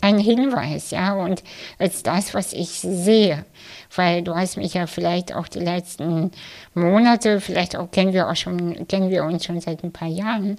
ein 0.00 0.18
Hinweis, 0.18 0.90
ja, 0.90 1.14
und 1.14 1.42
als 1.78 2.02
das, 2.02 2.34
was 2.34 2.52
ich 2.52 2.68
sehe. 2.70 3.44
Weil 3.94 4.22
du 4.22 4.34
hast 4.34 4.56
mich 4.56 4.74
ja 4.74 4.86
vielleicht 4.86 5.34
auch 5.34 5.48
die 5.48 5.58
letzten 5.58 6.30
Monate, 6.74 7.40
vielleicht 7.40 7.76
auch 7.76 7.90
kennen 7.90 8.12
wir 8.12 8.30
auch 8.30 8.36
schon, 8.36 8.86
kennen 8.86 9.10
wir 9.10 9.24
uns 9.24 9.44
schon 9.44 9.60
seit 9.60 9.82
ein 9.82 9.92
paar 9.92 10.08
Jahren, 10.08 10.58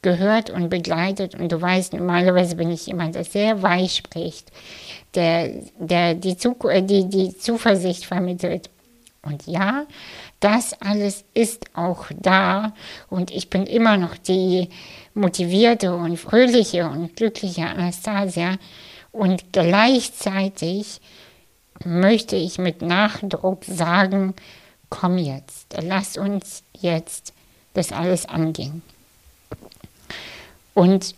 gehört 0.00 0.48
und 0.48 0.70
begleitet. 0.70 1.34
Und 1.34 1.52
du 1.52 1.60
weißt, 1.60 1.92
normalerweise 1.92 2.56
bin 2.56 2.70
ich 2.70 2.86
jemand, 2.86 3.16
der 3.16 3.24
sehr 3.24 3.62
weich 3.62 3.96
spricht, 3.96 4.50
der, 5.14 5.50
der 5.78 6.14
die, 6.14 6.36
äh, 6.68 6.82
die, 6.82 7.08
die 7.08 7.36
Zuversicht 7.36 8.06
vermittelt. 8.06 8.70
Und 9.22 9.46
ja, 9.46 9.84
das 10.40 10.74
alles 10.80 11.24
ist 11.34 11.66
auch 11.74 12.06
da 12.18 12.72
und 13.10 13.30
ich 13.30 13.50
bin 13.50 13.66
immer 13.66 13.98
noch 13.98 14.16
die 14.16 14.70
motivierte 15.14 15.94
und 15.94 16.16
fröhliche 16.16 16.88
und 16.88 17.16
glückliche 17.16 17.66
Anastasia 17.66 18.56
und 19.12 19.52
gleichzeitig 19.52 21.00
möchte 21.84 22.36
ich 22.36 22.58
mit 22.58 22.82
Nachdruck 22.82 23.64
sagen, 23.64 24.34
komm 24.88 25.18
jetzt, 25.18 25.76
lass 25.82 26.16
uns 26.16 26.62
jetzt 26.78 27.32
das 27.74 27.92
alles 27.92 28.26
angehen. 28.26 28.82
Und 30.74 31.14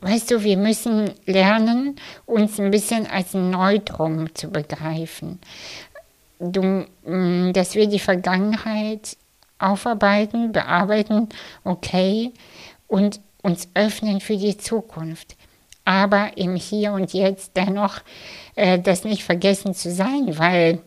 weißt 0.00 0.30
du, 0.30 0.42
wir 0.42 0.56
müssen 0.56 1.10
lernen, 1.26 1.96
uns 2.26 2.58
ein 2.58 2.70
bisschen 2.70 3.06
als 3.06 3.34
Neutrum 3.34 4.34
zu 4.34 4.48
begreifen 4.50 5.38
du, 6.38 6.86
mm, 7.04 7.52
dass 7.52 7.74
wir 7.74 7.86
die 7.86 7.98
Vergangenheit 7.98 9.16
aufarbeiten, 9.58 10.52
bearbeiten, 10.52 11.28
okay, 11.64 12.32
und 12.86 13.20
uns 13.42 13.68
öffnen 13.74 14.20
für 14.20 14.36
die 14.36 14.56
Zukunft. 14.56 15.36
Aber 15.84 16.36
im 16.36 16.56
Hier 16.56 16.92
und 16.92 17.12
Jetzt 17.12 17.56
dennoch 17.56 18.00
äh, 18.56 18.78
das 18.78 19.04
nicht 19.04 19.24
vergessen 19.24 19.74
zu 19.74 19.90
sein, 19.90 20.38
weil, 20.38 20.80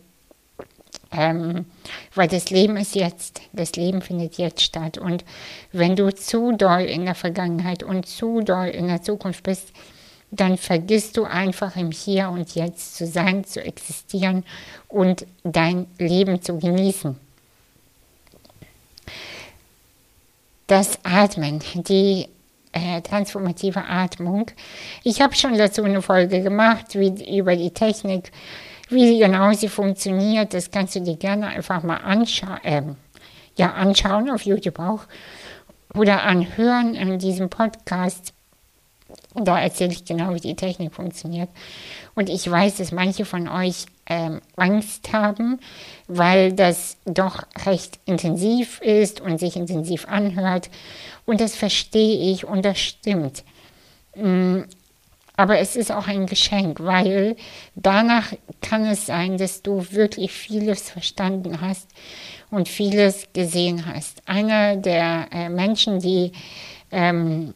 ähm, 1.11 1.65
weil 2.13 2.27
das 2.27 2.49
Leben 2.51 2.77
ist 2.77 2.95
jetzt, 2.95 3.41
das 3.51 3.75
Leben 3.75 4.01
findet 4.01 4.37
jetzt 4.37 4.61
statt. 4.61 4.97
Und 4.97 5.25
wenn 5.71 5.95
du 5.95 6.13
zu 6.13 6.51
doll 6.51 6.81
in 6.81 7.05
der 7.05 7.15
Vergangenheit 7.15 7.81
und 7.81 8.05
zu 8.05 8.41
doll 8.41 8.67
in 8.67 8.87
der 8.87 9.01
Zukunft 9.01 9.43
bist, 9.43 9.73
dann 10.29 10.57
vergisst 10.57 11.17
du 11.17 11.25
einfach 11.25 11.75
im 11.75 11.91
Hier 11.91 12.29
und 12.29 12.55
Jetzt 12.55 12.95
zu 12.95 13.05
sein, 13.05 13.43
zu 13.43 13.63
existieren 13.63 14.45
und 14.87 15.25
dein 15.43 15.87
Leben 15.97 16.41
zu 16.41 16.57
genießen. 16.57 17.17
Das 20.71 20.99
Atmen, 21.03 21.59
die 21.75 22.29
äh, 22.71 23.01
transformative 23.01 23.83
Atmung. 23.89 24.49
Ich 25.03 25.19
habe 25.19 25.35
schon 25.35 25.57
dazu 25.57 25.83
eine 25.83 26.01
Folge 26.01 26.41
gemacht 26.41 26.95
wie, 26.97 27.37
über 27.37 27.57
die 27.57 27.71
Technik, 27.71 28.31
wie 28.87 29.19
genau 29.19 29.51
sie 29.51 29.67
funktioniert. 29.67 30.53
Das 30.53 30.71
kannst 30.71 30.95
du 30.95 31.01
dir 31.01 31.17
gerne 31.17 31.47
einfach 31.47 31.83
mal 31.83 31.97
anscha 31.97 32.57
äh, 32.63 32.83
ja, 33.57 33.73
anschauen 33.73 34.29
auf 34.29 34.43
YouTube 34.43 34.79
auch 34.79 35.01
oder 35.93 36.23
anhören 36.23 36.95
in 36.95 37.19
diesem 37.19 37.49
Podcast 37.49 38.33
da 39.35 39.59
erzähle 39.59 39.91
ich 39.91 40.05
genau, 40.05 40.33
wie 40.33 40.39
die 40.39 40.55
Technik 40.55 40.93
funktioniert. 40.93 41.49
Und 42.15 42.29
ich 42.29 42.49
weiß, 42.49 42.75
dass 42.75 42.91
manche 42.91 43.25
von 43.25 43.47
euch 43.47 43.85
ähm, 44.11 44.41
Angst 44.57 45.13
haben, 45.13 45.61
weil 46.07 46.51
das 46.51 46.97
doch 47.05 47.43
recht 47.65 47.97
intensiv 48.05 48.81
ist 48.81 49.21
und 49.21 49.39
sich 49.39 49.55
intensiv 49.55 50.05
anhört. 50.09 50.69
Und 51.25 51.39
das 51.39 51.55
verstehe 51.55 52.33
ich 52.33 52.45
und 52.45 52.65
das 52.65 52.77
stimmt. 52.77 53.45
Mm, 54.15 54.63
aber 55.37 55.59
es 55.59 55.77
ist 55.77 55.93
auch 55.93 56.07
ein 56.07 56.25
Geschenk, 56.25 56.81
weil 56.81 57.37
danach 57.75 58.33
kann 58.61 58.85
es 58.85 59.05
sein, 59.05 59.37
dass 59.37 59.61
du 59.61 59.85
wirklich 59.91 60.33
vieles 60.33 60.89
verstanden 60.89 61.61
hast 61.61 61.87
und 62.49 62.67
vieles 62.67 63.29
gesehen 63.31 63.85
hast. 63.85 64.27
Einer 64.27 64.75
der 64.75 65.29
äh, 65.31 65.47
Menschen, 65.47 65.99
die 65.99 66.33
ähm, 66.91 67.53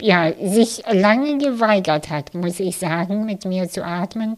ja, 0.00 0.32
sich 0.42 0.82
lange 0.90 1.38
geweigert 1.38 2.10
hat, 2.10 2.34
muss 2.34 2.60
ich 2.60 2.76
sagen, 2.76 3.24
mit 3.24 3.44
mir 3.44 3.68
zu 3.68 3.84
atmen, 3.84 4.36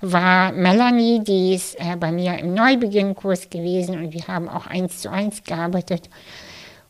war 0.00 0.52
Melanie, 0.52 1.20
die 1.24 1.54
ist 1.54 1.78
äh, 1.80 1.96
bei 1.96 2.12
mir 2.12 2.38
im 2.38 2.54
Neubeginnkurs 2.54 3.50
gewesen 3.50 3.98
und 3.98 4.12
wir 4.12 4.26
haben 4.28 4.48
auch 4.48 4.66
eins 4.66 5.00
zu 5.00 5.10
eins 5.10 5.42
gearbeitet. 5.42 6.08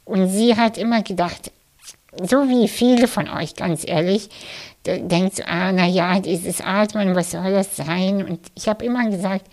Und 0.04 0.28
sie 0.28 0.56
hat 0.56 0.78
immer 0.78 1.02
gedacht, 1.02 1.52
so 2.22 2.48
wie 2.48 2.68
viele 2.68 3.06
von 3.08 3.28
euch, 3.28 3.54
ganz 3.54 3.86
ehrlich, 3.86 4.30
denkt 4.86 5.36
so, 5.36 5.42
ah, 5.46 5.72
naja, 5.72 6.20
dieses 6.20 6.60
Atmen, 6.60 7.14
was 7.14 7.32
soll 7.32 7.52
das 7.52 7.76
sein? 7.76 8.24
Und 8.24 8.40
ich 8.54 8.68
habe 8.68 8.84
immer 8.84 9.08
gesagt, 9.10 9.46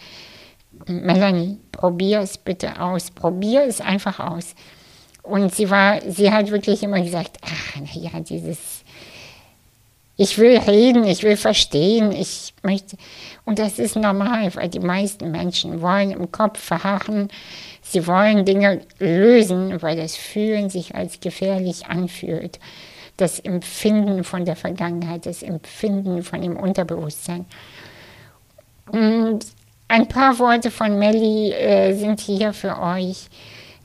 Melanie, 0.87 1.57
probier 1.71 2.19
es 2.19 2.37
bitte 2.37 2.81
aus, 2.81 3.11
probier 3.11 3.63
es 3.63 3.81
einfach 3.81 4.19
aus. 4.19 4.55
Und 5.25 5.53
sie 5.53 5.69
war, 5.69 6.01
sie 6.07 6.31
hat 6.31 6.51
wirklich 6.51 6.83
immer 6.83 7.01
gesagt, 7.01 7.37
ach, 7.41 7.79
naja, 7.79 8.19
dieses, 8.19 8.83
ich 10.17 10.37
will 10.37 10.57
reden, 10.57 11.03
ich 11.03 11.23
will 11.23 11.35
verstehen, 11.35 12.11
ich 12.11 12.53
möchte, 12.61 12.95
und 13.43 13.59
das 13.59 13.79
ist 13.79 13.95
normal, 13.95 14.53
weil 14.55 14.69
die 14.69 14.79
meisten 14.79 15.31
Menschen 15.31 15.81
wollen 15.81 16.11
im 16.11 16.31
Kopf 16.31 16.59
verharren, 16.59 17.29
sie 17.81 18.05
wollen 18.07 18.45
Dinge 18.45 18.81
lösen, 18.99 19.81
weil 19.81 19.97
das 19.97 20.15
Fühlen 20.15 20.69
sich 20.69 20.95
als 20.95 21.19
gefährlich 21.19 21.87
anfühlt. 21.87 22.59
Das 23.17 23.39
Empfinden 23.39 24.23
von 24.23 24.45
der 24.45 24.55
Vergangenheit, 24.55 25.25
das 25.25 25.41
Empfinden 25.41 26.21
von 26.21 26.41
dem 26.41 26.57
Unterbewusstsein. 26.57 27.45
Und 28.91 29.39
ein 29.87 30.07
paar 30.07 30.37
Worte 30.39 30.69
von 30.69 30.99
Melly 30.99 31.51
äh, 31.51 31.93
sind 31.93 32.19
hier 32.19 32.53
für 32.53 32.79
euch. 32.79 33.29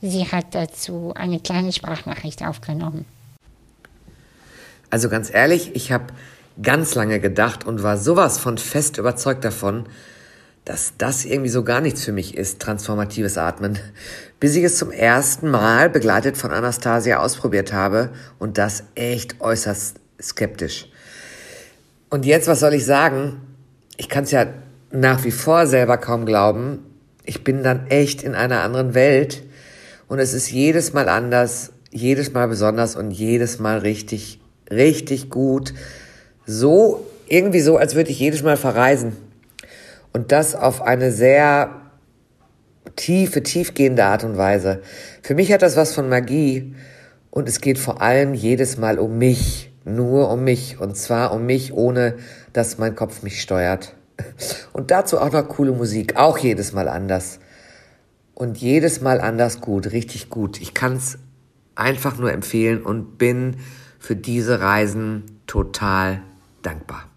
Sie 0.01 0.25
hat 0.31 0.55
dazu 0.55 1.13
eine 1.15 1.39
kleine 1.39 1.71
Sprachnachricht 1.71 2.43
aufgenommen. 2.43 3.05
Also 4.89 5.09
ganz 5.09 5.33
ehrlich, 5.33 5.75
ich 5.75 5.91
habe 5.91 6.07
ganz 6.61 6.95
lange 6.95 7.19
gedacht 7.19 7.65
und 7.65 7.83
war 7.83 7.97
sowas 7.97 8.39
von 8.39 8.57
fest 8.57 8.97
überzeugt 8.97 9.45
davon, 9.45 9.85
dass 10.65 10.93
das 10.97 11.25
irgendwie 11.25 11.49
so 11.49 11.63
gar 11.63 11.81
nichts 11.81 12.03
für 12.03 12.11
mich 12.11 12.35
ist, 12.35 12.59
transformatives 12.59 13.37
Atmen, 13.37 13.79
bis 14.39 14.55
ich 14.55 14.63
es 14.63 14.77
zum 14.77 14.91
ersten 14.91 15.49
Mal 15.49 15.89
begleitet 15.89 16.37
von 16.37 16.51
Anastasia 16.51 17.19
ausprobiert 17.19 17.71
habe 17.71 18.09
und 18.37 18.57
das 18.57 18.83
echt 18.95 19.39
äußerst 19.39 19.99
skeptisch. 20.21 20.87
Und 22.09 22.25
jetzt, 22.25 22.47
was 22.47 22.59
soll 22.59 22.73
ich 22.73 22.85
sagen? 22.85 23.41
Ich 23.97 24.09
kann 24.09 24.25
es 24.25 24.31
ja 24.31 24.47
nach 24.91 25.23
wie 25.23 25.31
vor 25.31 25.67
selber 25.67 25.97
kaum 25.97 26.25
glauben. 26.25 26.79
Ich 27.23 27.43
bin 27.43 27.63
dann 27.63 27.87
echt 27.87 28.23
in 28.23 28.35
einer 28.35 28.61
anderen 28.61 28.93
Welt 28.93 29.43
und 30.11 30.19
es 30.19 30.33
ist 30.33 30.51
jedes 30.51 30.91
Mal 30.91 31.07
anders, 31.07 31.71
jedes 31.89 32.33
Mal 32.33 32.49
besonders 32.49 32.97
und 32.97 33.11
jedes 33.11 33.59
Mal 33.59 33.77
richtig, 33.77 34.41
richtig 34.69 35.29
gut. 35.29 35.73
So, 36.45 37.07
irgendwie 37.29 37.61
so, 37.61 37.77
als 37.77 37.95
würde 37.95 38.09
ich 38.09 38.19
jedes 38.19 38.43
Mal 38.43 38.57
verreisen. 38.57 39.15
Und 40.11 40.33
das 40.33 40.53
auf 40.53 40.81
eine 40.81 41.13
sehr 41.13 41.79
tiefe, 42.97 43.41
tiefgehende 43.41 44.03
Art 44.03 44.25
und 44.25 44.35
Weise. 44.35 44.81
Für 45.21 45.33
mich 45.33 45.53
hat 45.53 45.61
das 45.61 45.77
was 45.77 45.93
von 45.93 46.09
Magie 46.09 46.75
und 47.29 47.47
es 47.47 47.61
geht 47.61 47.79
vor 47.79 48.01
allem 48.01 48.33
jedes 48.33 48.77
Mal 48.77 48.99
um 48.99 49.17
mich, 49.17 49.71
nur 49.85 50.29
um 50.29 50.43
mich 50.43 50.77
und 50.77 50.97
zwar 50.97 51.33
um 51.33 51.45
mich, 51.45 51.71
ohne 51.71 52.15
dass 52.51 52.77
mein 52.77 52.97
Kopf 52.97 53.23
mich 53.23 53.41
steuert. 53.41 53.95
Und 54.73 54.91
dazu 54.91 55.21
auch 55.21 55.31
noch 55.31 55.47
coole 55.47 55.71
Musik, 55.71 56.17
auch 56.17 56.37
jedes 56.37 56.73
Mal 56.73 56.89
anders. 56.89 57.39
Und 58.41 58.57
jedes 58.57 59.01
Mal 59.01 59.21
anders 59.21 59.61
gut, 59.61 59.91
richtig 59.91 60.31
gut. 60.31 60.59
Ich 60.61 60.73
kann 60.73 60.93
es 60.95 61.19
einfach 61.75 62.17
nur 62.17 62.31
empfehlen 62.31 62.81
und 62.81 63.19
bin 63.19 63.57
für 63.99 64.15
diese 64.15 64.59
Reisen 64.59 65.39
total 65.45 66.23
dankbar. 66.63 67.07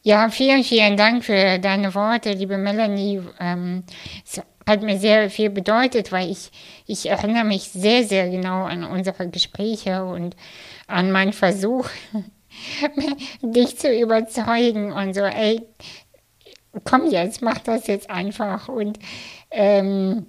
Ja, 0.00 0.30
vielen, 0.30 0.64
vielen 0.64 0.96
Dank 0.96 1.26
für 1.26 1.58
deine 1.58 1.94
Worte, 1.94 2.32
liebe 2.32 2.56
Melanie. 2.56 3.20
Ähm, 3.38 3.84
es 4.24 4.40
hat 4.66 4.80
mir 4.80 4.98
sehr 4.98 5.28
viel 5.28 5.50
bedeutet, 5.50 6.10
weil 6.10 6.30
ich, 6.30 6.52
ich 6.86 7.04
erinnere 7.10 7.44
mich 7.44 7.64
sehr, 7.64 8.02
sehr 8.02 8.30
genau 8.30 8.64
an 8.64 8.84
unsere 8.84 9.28
Gespräche 9.28 10.06
und 10.06 10.36
an 10.86 11.12
meinen 11.12 11.34
Versuch, 11.34 11.86
dich 13.42 13.76
zu 13.76 13.92
überzeugen 13.92 14.90
und 14.90 15.12
so, 15.12 15.20
ey, 15.20 15.60
komm 16.84 17.10
jetzt, 17.10 17.42
mach 17.42 17.58
das 17.58 17.86
jetzt 17.86 18.10
einfach. 18.10 18.68
Und 18.68 18.98
ähm, 19.50 20.26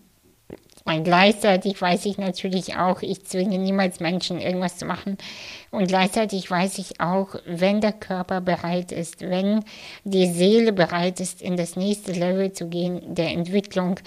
gleichzeitig 0.85 1.81
weiß 1.81 2.05
ich 2.05 2.17
natürlich 2.17 2.75
auch, 2.77 3.01
ich 3.01 3.23
zwinge 3.25 3.57
niemals 3.57 3.99
Menschen, 3.99 4.39
irgendwas 4.39 4.77
zu 4.77 4.85
machen. 4.85 5.17
Und 5.71 5.87
gleichzeitig 5.87 6.49
weiß 6.49 6.79
ich 6.79 6.99
auch, 6.99 7.35
wenn 7.45 7.81
der 7.81 7.93
Körper 7.93 8.41
bereit 8.41 8.91
ist, 8.91 9.21
wenn 9.21 9.63
die 10.03 10.27
Seele 10.27 10.73
bereit 10.73 11.19
ist, 11.19 11.41
in 11.41 11.57
das 11.57 11.75
nächste 11.75 12.13
Level 12.13 12.51
zu 12.53 12.67
gehen 12.67 13.15
der 13.15 13.29
Entwicklung, 13.31 13.99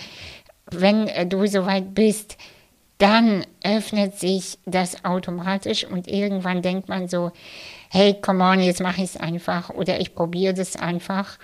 wenn 0.70 1.08
du 1.28 1.46
soweit 1.46 1.94
bist, 1.94 2.37
dann 2.99 3.44
öffnet 3.64 4.18
sich 4.18 4.58
das 4.64 5.04
automatisch 5.04 5.84
und 5.84 6.06
irgendwann 6.06 6.62
denkt 6.62 6.88
man 6.88 7.08
so, 7.08 7.32
hey, 7.94 8.14
come 8.14 8.42
on, 8.42 8.61
jetzt 8.61 8.80
mache 8.80 9.02
ich 9.02 9.11
es 9.11 9.16
einfach 9.18 9.68
oder 9.68 10.00
ich 10.00 10.14
probiere 10.14 10.54
das 10.54 10.76
einfach. 10.76 11.38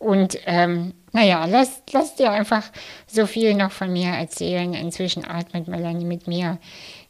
Und 0.00 0.36
ähm, 0.46 0.94
naja, 1.12 1.44
lass, 1.44 1.80
lass 1.92 2.16
dir 2.16 2.32
einfach 2.32 2.64
so 3.06 3.24
viel 3.24 3.54
noch 3.54 3.70
von 3.70 3.92
mir 3.92 4.08
erzählen. 4.08 4.74
Inzwischen 4.74 5.24
atmet 5.24 5.68
Melanie 5.68 6.04
mit 6.04 6.26
mir 6.26 6.58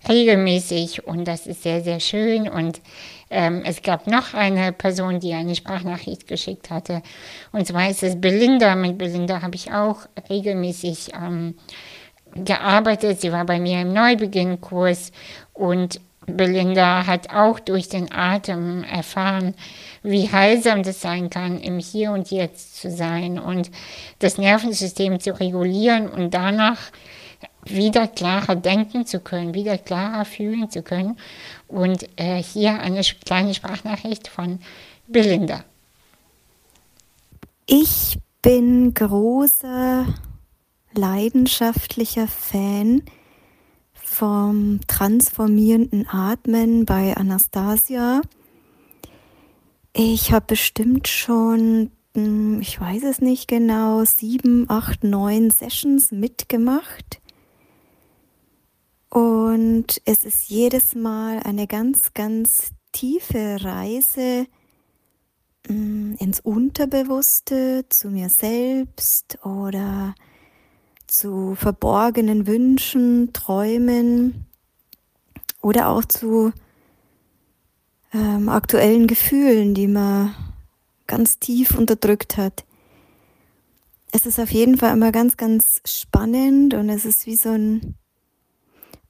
regelmäßig 0.06 1.06
und 1.06 1.26
das 1.26 1.46
ist 1.46 1.62
sehr, 1.62 1.80
sehr 1.80 2.00
schön. 2.00 2.50
Und 2.50 2.82
ähm, 3.30 3.62
es 3.64 3.80
gab 3.80 4.06
noch 4.08 4.34
eine 4.34 4.72
Person, 4.72 5.20
die 5.20 5.32
eine 5.32 5.56
Sprachnachricht 5.56 6.28
geschickt 6.28 6.68
hatte. 6.68 7.00
Und 7.50 7.66
zwar 7.66 7.88
ist 7.88 8.02
es 8.02 8.20
Belinda. 8.20 8.74
Mit 8.74 8.98
Belinda 8.98 9.40
habe 9.40 9.56
ich 9.56 9.72
auch 9.72 10.00
regelmäßig 10.28 11.12
ähm, 11.14 11.54
gearbeitet. 12.34 13.22
Sie 13.22 13.32
war 13.32 13.46
bei 13.46 13.58
mir 13.58 13.80
im 13.80 13.94
Neubeginnkurs 13.94 15.12
und 15.54 15.98
Belinda 16.26 17.06
hat 17.06 17.30
auch 17.30 17.58
durch 17.58 17.88
den 17.88 18.12
Atem 18.12 18.84
erfahren, 18.84 19.54
wie 20.02 20.30
heilsam 20.30 20.82
das 20.82 21.00
sein 21.00 21.30
kann, 21.30 21.58
im 21.58 21.78
Hier 21.78 22.12
und 22.12 22.30
Jetzt 22.30 22.80
zu 22.80 22.90
sein 22.90 23.38
und 23.38 23.70
das 24.20 24.38
Nervensystem 24.38 25.20
zu 25.20 25.38
regulieren 25.38 26.08
und 26.08 26.32
danach 26.32 26.78
wieder 27.64 28.08
klarer 28.08 28.56
denken 28.56 29.06
zu 29.06 29.20
können, 29.20 29.54
wieder 29.54 29.78
klarer 29.78 30.24
fühlen 30.24 30.70
zu 30.70 30.82
können. 30.82 31.16
Und 31.68 32.08
äh, 32.16 32.42
hier 32.42 32.80
eine 32.80 33.02
kleine 33.24 33.54
Sprachnachricht 33.54 34.28
von 34.28 34.60
Belinda. 35.06 35.64
Ich 37.66 38.18
bin 38.42 38.92
großer 38.94 40.06
leidenschaftlicher 40.94 42.26
Fan 42.26 43.02
vom 44.12 44.80
transformierenden 44.86 46.06
Atmen 46.06 46.84
bei 46.84 47.16
Anastasia. 47.16 48.20
Ich 49.94 50.32
habe 50.32 50.46
bestimmt 50.48 51.08
schon, 51.08 51.90
hm, 52.14 52.60
ich 52.60 52.78
weiß 52.78 53.04
es 53.04 53.20
nicht 53.20 53.48
genau, 53.48 54.04
sieben, 54.04 54.68
acht, 54.68 55.02
neun 55.02 55.50
Sessions 55.50 56.12
mitgemacht. 56.12 57.20
Und 59.08 60.00
es 60.04 60.24
ist 60.24 60.48
jedes 60.48 60.94
Mal 60.94 61.40
eine 61.40 61.66
ganz, 61.66 62.12
ganz 62.14 62.70
tiefe 62.92 63.64
Reise 63.64 64.46
hm, 65.66 66.16
ins 66.18 66.40
Unterbewusste, 66.40 67.86
zu 67.88 68.08
mir 68.08 68.28
selbst 68.28 69.38
oder 69.44 70.14
zu 71.12 71.54
verborgenen 71.54 72.46
Wünschen, 72.46 73.32
Träumen 73.34 74.46
oder 75.60 75.88
auch 75.88 76.04
zu 76.04 76.52
ähm, 78.14 78.48
aktuellen 78.48 79.06
Gefühlen, 79.06 79.74
die 79.74 79.88
man 79.88 80.34
ganz 81.06 81.38
tief 81.38 81.76
unterdrückt 81.76 82.38
hat. 82.38 82.64
Es 84.10 84.24
ist 84.24 84.40
auf 84.40 84.50
jeden 84.50 84.78
Fall 84.78 84.94
immer 84.94 85.12
ganz, 85.12 85.36
ganz 85.36 85.82
spannend 85.84 86.72
und 86.74 86.88
es 86.88 87.04
ist 87.04 87.26
wie 87.26 87.36
so 87.36 87.50
ein 87.50 87.94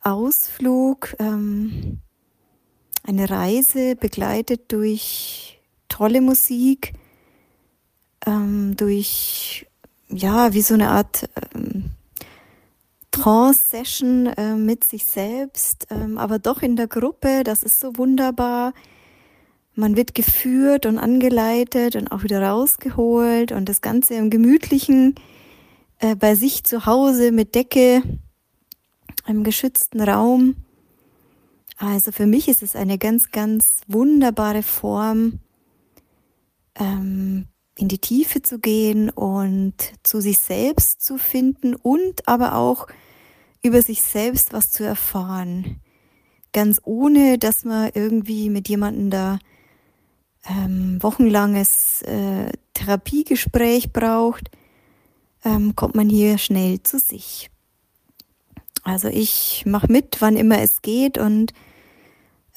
Ausflug, 0.01 1.15
ähm, 1.21 2.01
eine 3.05 3.31
Reise 3.31 3.95
begleitet 3.95 4.73
durch 4.73 5.61
tolle 5.89 6.21
Musik, 6.21 6.95
ähm, 8.27 8.77
durch 8.77 9.67
ja, 10.13 10.53
wie 10.53 10.63
so 10.63 10.75
eine 10.75 10.91
Art 10.91 11.29
ähm, 11.55 11.91
Trance-Session 13.11 14.27
äh, 14.27 14.55
mit 14.55 14.85
sich 14.85 15.05
selbst, 15.05 15.87
ähm, 15.91 16.19
aber 16.19 16.39
doch 16.39 16.63
in 16.63 16.77
der 16.77 16.89
Gruppe. 16.89 17.43
Das 17.45 17.63
ist 17.63 17.81
so 17.81 17.97
wunderbar. 17.97 18.73
Man 19.75 19.97
wird 19.97 20.15
geführt 20.15 20.87
und 20.87 20.99
angeleitet 20.99 21.97
und 21.97 22.13
auch 22.13 22.23
wieder 22.23 22.43
rausgeholt 22.43 23.53
und 23.53 23.69
das 23.69 23.81
Ganze 23.81 24.15
im 24.15 24.29
gemütlichen, 24.29 25.15
äh, 25.99 26.15
bei 26.15 26.35
sich 26.35 26.65
zu 26.65 26.85
Hause 26.85 27.33
mit 27.33 27.55
Decke, 27.55 28.03
im 29.27 29.45
geschützten 29.45 30.01
Raum. 30.01 30.57
Also 31.79 32.13
für 32.13 32.27
mich 32.27 32.49
ist 32.49 32.63
es 32.63 32.77
eine 32.77 32.99
ganz, 32.99 33.31
ganz 33.31 33.81
wunderbare 33.89 34.63
Form, 34.63 35.41
ähm, 36.75 37.47
in 37.77 37.89
die 37.89 37.99
Tiefe 37.99 38.43
zu 38.43 38.59
gehen 38.59 39.11
und 39.11 39.75
zu 40.03 40.21
sich 40.21 40.39
selbst 40.39 41.03
zu 41.03 41.19
finden 41.19 41.75
und 41.75 42.29
aber 42.29 42.55
auch 42.55 42.87
über 43.63 43.83
sich 43.83 44.03
selbst 44.03 44.53
was 44.53 44.71
zu 44.71 44.85
erfahren. 44.85 45.81
Ganz 46.53 46.81
ohne, 46.85 47.39
dass 47.39 47.65
man 47.65 47.91
irgendwie 47.95 48.51
mit 48.51 48.69
jemandem 48.69 49.11
da 49.11 49.39
ähm, 50.49 51.03
wochenlanges 51.03 52.03
äh, 52.03 52.53
Therapiegespräch 52.75 53.93
braucht, 53.93 54.51
ähm, 55.45 55.75
kommt 55.77 55.95
man 55.95 56.09
hier 56.09 56.39
schnell 56.39 56.83
zu 56.83 56.99
sich. 56.99 57.51
Also 58.83 59.09
ich 59.09 59.65
mache 59.65 59.91
mit, 59.91 60.17
wann 60.21 60.37
immer 60.37 60.61
es 60.61 60.83
geht 60.83 61.17
und 61.17 61.53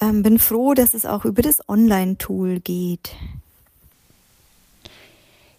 ähm, 0.01 0.23
bin 0.23 0.39
froh, 0.39 0.73
dass 0.73 0.93
es 0.93 1.05
auch 1.05 1.23
über 1.23 1.41
das 1.41 1.67
Online-Tool 1.69 2.59
geht. 2.59 3.15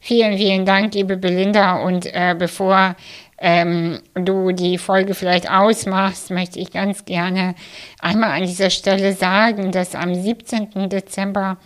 Vielen, 0.06 0.38
vielen 0.38 0.64
Dank, 0.64 0.94
liebe 0.94 1.16
Belinda. 1.16 1.82
Und 1.82 2.06
äh, 2.06 2.36
bevor 2.38 2.94
ähm, 3.38 3.98
du 4.14 4.52
die 4.52 4.78
Folge 4.78 5.14
vielleicht 5.14 5.50
ausmachst, 5.50 6.30
möchte 6.30 6.60
ich 6.60 6.70
ganz 6.70 7.04
gerne 7.06 7.56
einmal 7.98 8.30
an 8.30 8.46
dieser 8.46 8.70
Stelle 8.70 9.14
sagen, 9.14 9.72
dass 9.72 9.96
am 9.96 10.14
17. 10.14 10.88
Dezember 10.88 11.56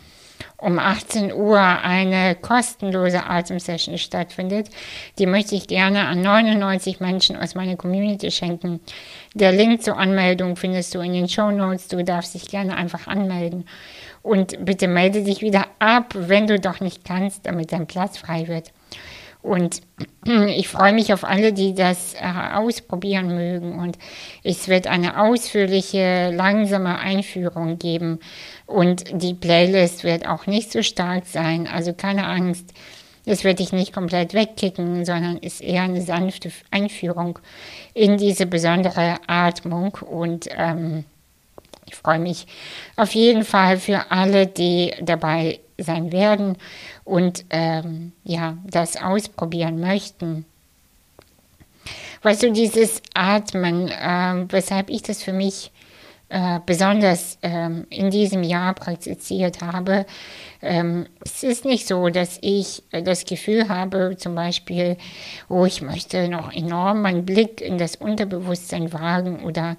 um 0.57 0.79
18 0.79 1.35
Uhr 1.35 1.61
eine 1.61 2.35
kostenlose 2.35 3.24
Atemsession 3.26 3.98
stattfindet. 3.98 4.70
Die 5.18 5.26
möchte 5.26 5.55
ich 5.55 5.66
gerne 5.66 6.07
an 6.07 6.22
99 6.22 6.98
Menschen 7.00 7.37
aus 7.37 7.55
meiner 7.55 7.76
Community 7.76 8.31
schenken. 8.31 8.81
Der 9.35 9.53
Link 9.53 9.83
zur 9.83 9.98
Anmeldung 9.98 10.57
findest 10.57 10.94
du 10.94 11.00
in 11.00 11.12
den 11.12 11.29
Show 11.29 11.50
Notes. 11.50 11.88
Du 11.88 12.03
darfst 12.03 12.35
dich 12.35 12.48
gerne 12.48 12.74
einfach 12.74 13.07
anmelden. 13.07 13.66
Und 14.22 14.64
bitte 14.64 14.87
melde 14.87 15.22
dich 15.22 15.40
wieder 15.40 15.66
ab, 15.78 16.12
wenn 16.14 16.46
du 16.46 16.61
doch 16.61 16.80
nicht 16.80 17.04
kannst, 17.04 17.46
damit 17.46 17.72
dein 17.72 17.87
Platz 17.87 18.18
frei 18.18 18.48
wird. 18.48 18.72
Und 19.42 19.80
ich 20.24 20.68
freue 20.68 20.92
mich 20.92 21.12
auf 21.12 21.24
alle, 21.24 21.52
die 21.52 21.74
das 21.74 22.14
äh, 22.14 22.54
ausprobieren 22.54 23.35
mögen. 23.35 23.78
Und 23.78 23.98
es 24.44 24.68
wird 24.68 24.87
eine 24.87 25.20
ausführliche, 25.20 26.30
langsame 26.35 26.98
Einführung 26.98 27.78
geben. 27.78 28.20
Und 28.66 29.04
die 29.12 29.35
Playlist 29.35 30.04
wird 30.04 30.26
auch 30.26 30.46
nicht 30.46 30.70
so 30.72 30.83
stark 30.83 31.24
sein. 31.26 31.66
Also 31.66 31.92
keine 31.92 32.26
Angst. 32.26 32.72
Das 33.26 33.44
wird 33.44 33.59
dich 33.59 33.72
nicht 33.72 33.92
komplett 33.92 34.33
wegkicken, 34.33 35.04
sondern 35.04 35.37
ist 35.37 35.61
eher 35.61 35.83
eine 35.83 36.00
sanfte 36.00 36.50
Einführung 36.70 37.38
in 37.92 38.16
diese 38.16 38.46
besondere 38.46 39.18
Atmung. 39.26 39.94
Und 39.94 40.48
ähm, 40.56 41.04
ich 41.90 41.96
freue 41.96 42.20
mich 42.20 42.46
auf 42.96 43.12
jeden 43.12 43.44
Fall 43.44 43.79
für 43.79 44.11
alle, 44.11 44.46
die 44.46 44.94
dabei 45.03 45.59
sein 45.76 46.12
werden 46.12 46.57
und 47.05 47.44
ähm, 47.50 48.12
ja, 48.22 48.57
das 48.64 48.96
ausprobieren 48.96 49.81
möchten. 49.81 50.44
Weißt 52.22 52.42
du, 52.42 52.53
dieses 52.53 53.03
Atmen, 53.14 53.88
äh, 53.88 54.44
weshalb 54.53 54.90
ich 54.90 55.03
das 55.03 55.22
für 55.22 55.33
mich 55.33 55.72
äh, 56.29 56.61
besonders 56.64 57.38
ähm, 57.42 57.87
in 57.90 58.11
diesem 58.11 58.42
Jahr 58.42 58.74
praktiziert 58.74 59.62
habe, 59.62 60.07
ähm, 60.62 61.07
es 61.24 61.42
ist 61.42 61.64
nicht 61.64 61.88
so, 61.88 62.09
dass 62.11 62.38
ich 62.42 62.83
äh, 62.92 63.03
das 63.03 63.24
Gefühl 63.24 63.68
habe, 63.68 64.16
zum 64.18 64.35
Beispiel, 64.35 64.96
oh, 65.48 65.64
ich 65.64 65.81
möchte 65.81 66.29
noch 66.29 66.53
enorm 66.53 67.03
meinen 67.03 67.24
Blick 67.24 67.61
in 67.62 67.79
das 67.79 67.96
Unterbewusstsein 67.96 68.92
wagen 68.92 69.42
oder 69.42 69.76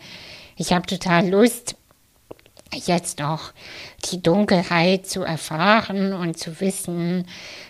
ich 0.57 0.73
habe 0.73 0.85
total 0.85 1.29
Lust, 1.29 1.75
jetzt 2.73 3.19
noch 3.19 3.53
die 4.11 4.21
Dunkelheit 4.21 5.07
zu 5.07 5.23
erfahren 5.23 6.13
und 6.13 6.37
zu 6.37 6.59
wissen, 6.59 7.27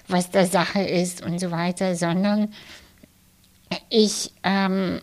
was 0.08 0.30
der 0.30 0.46
Sache 0.46 0.82
ist 0.82 1.24
und 1.24 1.40
so 1.40 1.52
weiter, 1.52 1.96
sondern 1.96 2.54
ich, 3.90 4.32
ähm, 4.44 5.02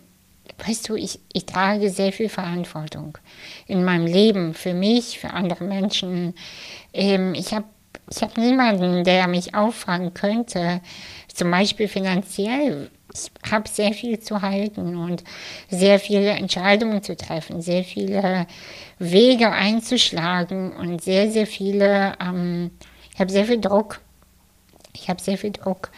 weißt 0.65 0.89
du, 0.89 0.95
ich, 0.95 1.21
ich 1.33 1.47
trage 1.47 1.91
sehr 1.91 2.13
viel 2.13 2.29
Verantwortung 2.29 3.19
in 3.67 3.85
meinem 3.85 4.07
Leben 4.07 4.55
für 4.55 4.75
mich, 4.75 5.19
für 5.19 5.31
andere 5.31 5.65
Menschen. 5.65 6.35
Ähm, 6.93 7.35
ich 7.35 7.53
habe 7.53 7.67
ich 8.11 8.23
hab 8.23 8.39
niemanden, 8.39 9.05
der 9.05 9.29
mich 9.29 9.55
auffangen 9.55 10.15
könnte, 10.15 10.81
zum 11.33 11.51
Beispiel 11.51 11.89
finanziell, 11.89 12.91
ich 13.15 13.51
habe 13.51 13.69
sehr 13.69 13.93
viel 13.93 14.21
zu 14.21 14.43
halten 14.43 14.97
und 14.97 15.25
sehr 15.71 15.99
viele 15.99 16.31
Entscheidungen 16.31 17.03
zu 17.03 17.17
treffen, 17.17 17.63
sehr 17.63 17.85
viele 17.85 18.47
Wege 18.99 19.51
einzuschlagen 19.51 20.73
und 20.73 21.03
sehr, 21.03 21.31
sehr 21.31 21.47
viele, 21.47 22.15
ähm, 22.21 22.71
ich 23.13 23.21
habe 23.21 23.31
sehr 23.31 23.45
viel 23.45 23.61
Druck. 23.61 24.01
Ich 24.95 25.09
habe 25.09 25.21
sehr 25.21 25.39
viel 25.39 25.53
Druck 25.53 25.91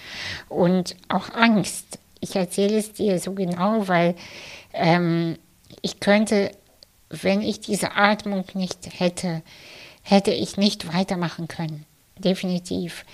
und 0.49 0.95
auch 1.09 1.31
Angst. 1.31 1.99
Ich 2.21 2.37
erzähle 2.37 2.77
es 2.77 2.93
dir 2.93 3.19
so 3.19 3.33
genau, 3.33 3.89
weil 3.89 4.15
ähm, 4.75 5.39
ich 5.81 6.01
könnte, 6.01 6.51
wenn 7.09 7.41
ich 7.41 7.61
diese 7.61 7.93
Atmung 7.93 8.45
nicht 8.55 9.01
hätte, 9.01 9.43
hätte 10.03 10.33
ich 10.33 10.59
nicht 10.59 10.93
weitermachen 10.93 11.49
können. 11.49 11.87
Definitiv. 12.19 13.07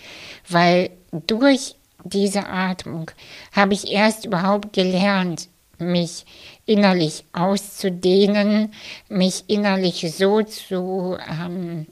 Weil 0.49 0.91
durch 1.13 1.77
diese 2.09 2.47
Atmung 2.47 3.11
habe 3.53 3.75
ich 3.75 3.91
erst 3.91 4.25
überhaupt 4.25 4.73
gelernt, 4.73 5.49
mich 5.79 6.25
innerlich 6.65 7.25
auszudehnen, 7.33 8.73
mich 9.09 9.45
innerlich 9.49 10.11
so 10.17 10.43
zu 10.43 11.19
ähm, 11.29 11.87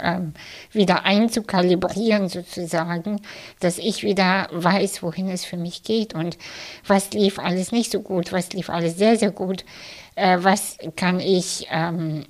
ähm, 0.00 0.34
wieder 0.70 1.04
einzukalibrieren 1.04 2.28
sozusagen, 2.28 3.20
dass 3.60 3.78
ich 3.78 4.02
wieder 4.02 4.48
weiß, 4.52 5.02
wohin 5.02 5.28
es 5.28 5.44
für 5.44 5.56
mich 5.56 5.82
geht. 5.82 6.14
Und 6.14 6.38
was 6.86 7.12
lief 7.12 7.38
alles 7.38 7.72
nicht 7.72 7.90
so 7.90 8.00
gut, 8.00 8.32
was 8.32 8.52
lief 8.52 8.70
alles 8.70 8.96
sehr, 8.96 9.18
sehr 9.18 9.32
gut, 9.32 9.64
äh, 10.14 10.38
was 10.40 10.78
kann 10.96 11.20
ich 11.20 11.66
ähm, 11.70 12.24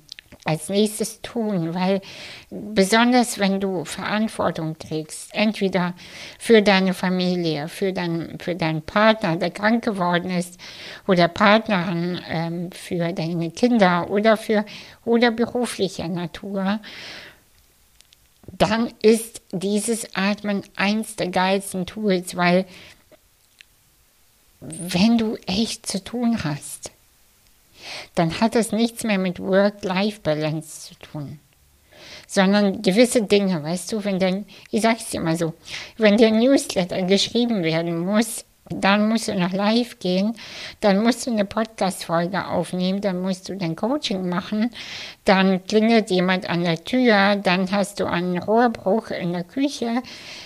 als 0.45 0.69
nächstes 0.69 1.21
tun, 1.21 1.73
weil 1.73 2.01
besonders 2.49 3.39
wenn 3.39 3.61
du 3.61 3.85
Verantwortung 3.85 4.77
trägst, 4.77 5.33
entweder 5.33 5.93
für 6.37 6.61
deine 6.61 6.93
Familie, 6.93 7.69
für, 7.69 7.93
dein, 7.93 8.37
für 8.39 8.55
deinen 8.55 8.81
Partner, 8.81 9.37
der 9.37 9.51
krank 9.51 9.85
geworden 9.85 10.29
ist, 10.29 10.59
oder 11.07 11.27
Partnerin 11.29 12.19
ähm, 12.29 12.71
für 12.71 13.13
deine 13.13 13.51
Kinder 13.51 14.09
oder 14.09 14.35
für 14.35 14.65
oder 15.05 15.31
beruflicher 15.31 16.09
Natur, 16.09 16.79
dann 18.51 18.91
ist 19.01 19.41
dieses 19.51 20.13
Atmen 20.15 20.63
eins 20.75 21.15
der 21.15 21.29
geilsten 21.29 21.85
Tools, 21.85 22.35
weil 22.35 22.65
wenn 24.59 25.17
du 25.17 25.37
echt 25.47 25.85
zu 25.85 26.03
tun 26.03 26.43
hast, 26.43 26.91
dann 28.15 28.39
hat 28.39 28.55
das 28.55 28.71
nichts 28.71 29.03
mehr 29.03 29.17
mit 29.17 29.39
Work-Life-Balance 29.39 30.87
zu 30.87 30.95
tun. 30.95 31.39
Sondern 32.27 32.81
gewisse 32.81 33.23
Dinge, 33.23 33.63
weißt 33.63 33.91
du, 33.91 34.03
wenn 34.03 34.19
dann, 34.19 34.45
ich 34.71 34.81
sag's 34.81 35.09
dir 35.09 35.21
mal 35.21 35.35
so, 35.35 35.53
wenn 35.97 36.17
der 36.17 36.31
Newsletter 36.31 37.01
geschrieben 37.03 37.63
werden 37.63 37.99
muss, 37.99 38.45
dann 38.69 39.09
musst 39.09 39.27
du 39.27 39.35
noch 39.35 39.51
live 39.51 39.99
gehen, 39.99 40.35
dann 40.79 41.03
musst 41.03 41.27
du 41.27 41.31
eine 41.31 41.45
Podcast-Folge 41.45 42.47
aufnehmen, 42.47 43.01
dann 43.01 43.21
musst 43.21 43.49
du 43.49 43.55
dein 43.55 43.75
Coaching 43.75 44.27
machen, 44.29 44.71
dann 45.25 45.65
klingelt 45.65 46.09
jemand 46.09 46.49
an 46.49 46.63
der 46.63 46.83
Tür, 46.83 47.35
dann 47.35 47.69
hast 47.71 47.99
du 47.99 48.05
einen 48.05 48.37
Rohrbruch 48.37 49.11
in 49.11 49.33
der 49.33 49.43
Küche, 49.43 50.01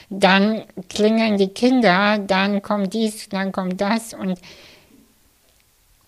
dann 0.10 0.64
klingeln 0.90 1.38
die 1.38 1.50
Kinder, 1.50 2.18
dann 2.18 2.62
kommt 2.62 2.94
dies, 2.94 3.30
dann 3.30 3.52
kommt 3.52 3.80
das 3.82 4.14
und 4.14 4.40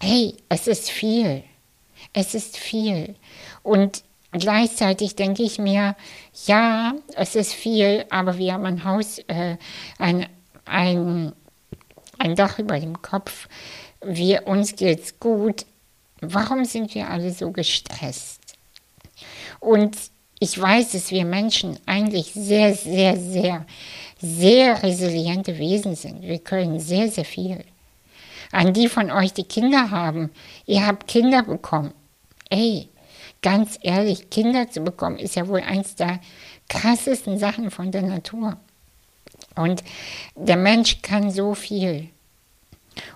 hey, 0.02 0.36
es 0.50 0.68
ist 0.68 0.90
viel. 0.90 1.44
Es 2.14 2.34
ist 2.34 2.58
viel. 2.58 3.16
Und 3.64 4.04
gleichzeitig 4.32 5.16
denke 5.16 5.44
ich 5.44 5.60
mir, 5.60 5.96
ja, 6.46 6.94
es 7.16 7.36
ist 7.36 7.54
viel, 7.54 8.06
aber 8.10 8.38
wir 8.38 8.54
haben 8.54 8.66
ein 8.66 8.84
Haus, 8.84 9.20
äh, 9.28 9.58
ein, 9.98 10.28
ein, 10.66 11.34
ein 12.18 12.36
Dach 12.36 12.60
über 12.60 12.80
dem 12.80 13.02
Kopf. 13.02 13.48
Wir, 14.02 14.48
uns 14.48 14.76
geht's 14.76 15.20
gut. 15.20 15.66
Warum 16.22 16.66
sind 16.66 16.94
wir 16.96 17.10
alle 17.10 17.32
so 17.32 17.52
gestresst? 17.52 18.40
Und 19.60 19.98
ich 20.40 20.60
weiß, 20.60 20.94
dass 20.94 21.12
wir 21.12 21.26
Menschen 21.26 21.78
eigentlich 21.86 22.32
sehr, 22.34 22.74
sehr, 22.74 23.18
sehr, 23.18 23.66
sehr 24.22 24.82
resiliente 24.82 25.58
Wesen 25.58 25.96
sind. 25.96 26.22
Wir 26.22 26.40
können 26.40 26.80
sehr, 26.80 27.10
sehr 27.10 27.26
viel. 27.26 27.64
An 28.52 28.74
die 28.74 28.90
von 28.90 29.12
euch, 29.12 29.34
die 29.34 29.44
Kinder 29.44 29.92
haben, 29.92 30.32
ihr 30.66 30.86
habt 30.86 31.08
Kinder 31.08 31.44
bekommen. 31.44 31.94
Ey, 32.50 32.90
ganz 33.42 33.78
ehrlich, 33.82 34.30
Kinder 34.30 34.70
zu 34.70 34.82
bekommen, 34.82 35.18
ist 35.18 35.36
ja 35.36 35.48
wohl 35.48 35.62
eins 35.62 35.96
der 35.96 36.20
krassesten 36.68 37.38
Sachen 37.38 37.72
von 37.72 37.92
der 37.92 38.02
Natur. 38.02 38.58
Und 39.56 39.84
der 40.36 40.58
Mensch 40.58 41.02
kann 41.02 41.32
so 41.32 41.54
viel. 41.54 42.10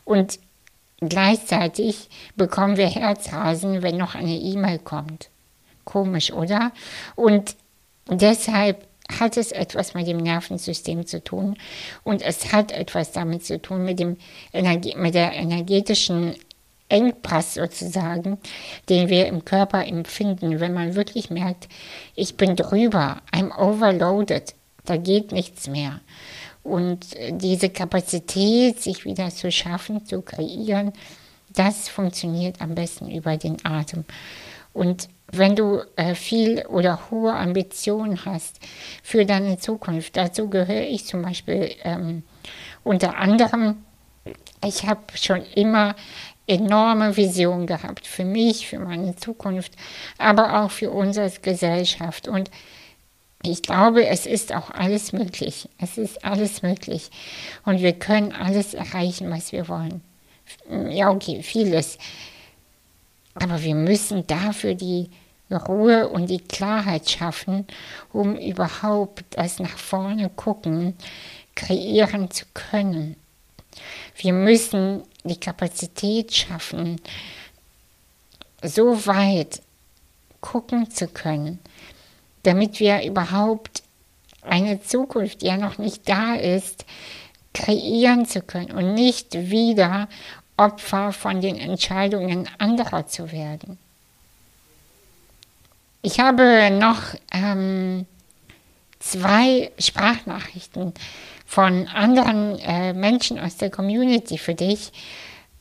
Und 0.04 0.39
gleichzeitig 1.00 2.10
bekommen 2.36 2.78
wir 2.78 2.88
Herzrasen, 2.88 3.82
wenn 3.82 3.98
noch 3.98 4.15
eine 4.15 4.36
E-Mail 4.36 4.80
kommt. 4.80 5.30
Komisch, 5.84 6.32
oder? 6.32 6.72
Und 7.15 7.56
deshalb 8.08 8.88
hat 9.12 9.38
es 9.38 9.52
etwas 9.52 9.94
mit 9.94 10.08
dem 10.08 10.18
Nervensystem 10.18 11.06
zu 11.06 11.24
tun 11.24 11.58
und 12.04 12.22
es 12.22 12.52
hat 12.54 12.72
etwas 12.72 13.12
damit 13.12 13.46
zu 13.46 13.62
tun 13.62 13.84
mit, 13.84 14.00
dem 14.00 14.18
Energie, 14.54 14.96
mit 14.96 15.13
der 15.13 15.34
energetischen 15.34 16.36
Engpass 16.89 17.56
sozusagen, 17.56 18.38
den 18.89 19.10
wir 19.10 19.28
im 19.28 19.46
Körper 19.46 19.86
empfinden, 19.86 20.60
wenn 20.60 20.74
man 20.74 20.96
wirklich 20.96 21.30
merkt, 21.30 21.68
ich 22.16 22.38
bin 22.38 22.56
drüber, 22.56 23.22
I'm 23.32 23.56
overloaded, 23.58 24.54
da 24.86 24.98
geht 24.98 25.32
nichts 25.32 25.68
mehr. 25.68 26.02
Und 26.62 27.08
diese 27.30 27.70
Kapazität, 27.70 28.82
sich 28.82 29.06
wieder 29.06 29.30
zu 29.30 29.52
schaffen, 29.52 30.06
zu 30.06 30.22
kreieren, 30.22 30.94
das 31.50 31.89
funktioniert 31.89 32.62
am 32.62 32.76
besten 32.76 33.12
über 33.12 33.38
den 33.38 33.58
Atem. 33.66 34.06
Und 34.74 35.10
wenn 35.38 35.56
du 35.56 35.82
äh, 35.96 36.15
viel 36.15 36.65
oder 36.67 37.10
hohe 37.10 37.34
Ambitionen 37.34 38.24
hast 38.26 38.60
für 39.02 39.26
deine 39.26 39.58
Zukunft, 39.58 40.15
dazu 40.15 40.50
gehöre 40.50 40.88
ich 40.88 41.06
zum 41.06 41.22
Beispiel 41.22 41.72
ähm, 41.84 42.24
unter 42.84 43.17
anderem, 43.17 43.84
ich 44.63 44.86
habe 44.86 45.02
schon 45.15 45.43
immer 45.56 45.96
enorme 46.46 47.15
Visionen 47.15 47.67
gehabt 47.67 48.06
für 48.06 48.26
mich, 48.26 48.67
für 48.67 48.80
meine 48.80 49.15
Zukunft, 49.15 49.74
aber 50.17 50.62
auch 50.62 50.72
für 50.72 50.91
uns 50.91 51.17
als 51.17 51.41
Gesellschaft. 51.41 52.28
Und 52.28 52.52
ich 53.43 53.62
glaube, 53.62 54.06
es 54.06 54.26
ist 54.26 54.54
auch 54.54 54.69
alles 54.69 55.13
möglich. 55.13 55.69
Es 55.80 55.98
ist 55.98 56.24
alles 56.24 56.62
möglich. 56.62 57.10
Und 57.65 57.82
wir 57.82 57.93
können 57.93 58.32
alles 58.32 58.74
erreichen, 58.74 59.30
was 59.30 59.52
wir 59.52 59.67
wollen. 59.67 60.02
Ja, 60.89 61.10
okay, 61.10 61.41
vieles. 61.41 61.98
Aber 63.36 63.62
wir 63.63 63.76
müssen 63.76 64.28
dafür 64.28 64.76
die 64.76 65.10
Ruhe 65.58 66.10
und 66.10 66.30
die 66.30 66.39
Klarheit 66.39 67.10
schaffen, 67.10 67.68
um 68.12 68.36
überhaupt 68.36 69.24
das 69.32 69.60
nach 69.60 69.78
vorne 69.78 70.30
gucken 70.30 70.96
kreieren 71.56 72.32
zu 72.32 72.46
können. 72.54 73.16
Wir 74.18 74.34
müssen 74.34 75.04
die 75.24 75.39
Kapazität 75.39 76.34
schaffen, 76.34 77.00
so 78.62 79.06
weit 79.06 79.62
gucken 80.42 80.89
zu 80.89 81.08
können, 81.08 81.60
damit 82.44 82.80
wir 82.80 83.04
überhaupt 83.04 83.84
eine 84.42 84.82
Zukunft, 84.82 85.42
die 85.42 85.48
ja 85.48 85.58
noch 85.58 85.78
nicht 85.78 86.08
da 86.08 86.36
ist, 86.36 86.86
kreieren 87.54 88.26
zu 88.26 88.42
können 88.42 88.72
und 88.72 88.94
nicht 88.94 89.34
wieder 89.34 90.10
Opfer 90.58 91.13
von 91.13 91.42
den 91.42 91.58
Entscheidungen 91.58 92.50
anderer 92.58 93.08
zu 93.08 93.32
werden. 93.32 93.78
Ich 96.06 96.20
habe 96.20 96.70
noch 96.70 97.00
ähm, 97.34 98.06
zwei 99.00 99.72
Sprachnachrichten 99.80 100.94
von 101.46 101.88
anderen 101.88 102.60
äh, 102.60 102.92
Menschen 102.92 103.39
aus 103.39 103.56
der 103.56 103.70
Community 103.70 104.38
für 104.38 104.54
dich. 104.54 104.92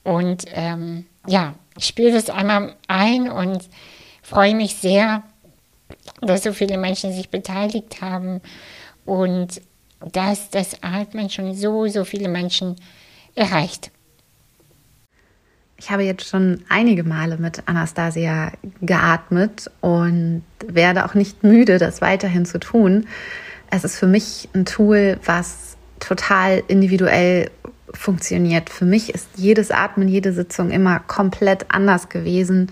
Und 0.02 0.44
ähm, 0.52 1.06
ja, 1.28 1.54
ich 1.78 1.84
spiele 1.84 2.10
das 2.10 2.28
einmal 2.28 2.74
ein 2.88 3.30
und 3.30 3.68
freue 4.20 4.56
mich 4.56 4.74
sehr, 4.74 5.22
dass 6.20 6.42
so 6.42 6.52
viele 6.52 6.76
Menschen 6.76 7.12
sich 7.12 7.28
beteiligt 7.28 8.02
haben 8.02 8.40
und 9.04 9.62
dass 10.00 10.50
das 10.50 10.82
Atmen 10.82 11.30
schon 11.30 11.54
so, 11.54 11.86
so 11.86 12.04
viele 12.04 12.28
Menschen 12.28 12.74
erreicht. 13.36 13.92
Ich 15.82 15.90
habe 15.90 16.04
jetzt 16.04 16.28
schon 16.28 16.60
einige 16.68 17.02
Male 17.02 17.38
mit 17.38 17.64
Anastasia 17.66 18.52
geatmet 18.82 19.68
und 19.80 20.44
werde 20.64 21.04
auch 21.04 21.14
nicht 21.14 21.42
müde, 21.42 21.78
das 21.78 22.00
weiterhin 22.00 22.46
zu 22.46 22.60
tun. 22.60 23.08
Es 23.68 23.82
ist 23.82 23.96
für 23.96 24.06
mich 24.06 24.48
ein 24.54 24.64
Tool, 24.64 25.18
was 25.24 25.76
total 25.98 26.62
individuell 26.68 27.50
funktioniert. 27.92 28.70
Für 28.70 28.84
mich 28.84 29.12
ist 29.12 29.26
jedes 29.34 29.72
Atmen, 29.72 30.06
jede 30.06 30.32
Sitzung 30.32 30.70
immer 30.70 31.00
komplett 31.00 31.66
anders 31.74 32.08
gewesen. 32.08 32.70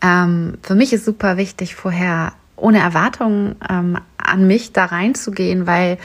Ähm, 0.00 0.56
für 0.62 0.76
mich 0.76 0.92
ist 0.92 1.04
super 1.04 1.36
wichtig, 1.36 1.74
vorher 1.74 2.34
ohne 2.54 2.78
Erwartungen 2.78 3.56
ähm, 3.68 3.98
an 4.16 4.46
mich 4.46 4.72
da 4.72 4.84
reinzugehen, 4.84 5.66
weil 5.66 5.98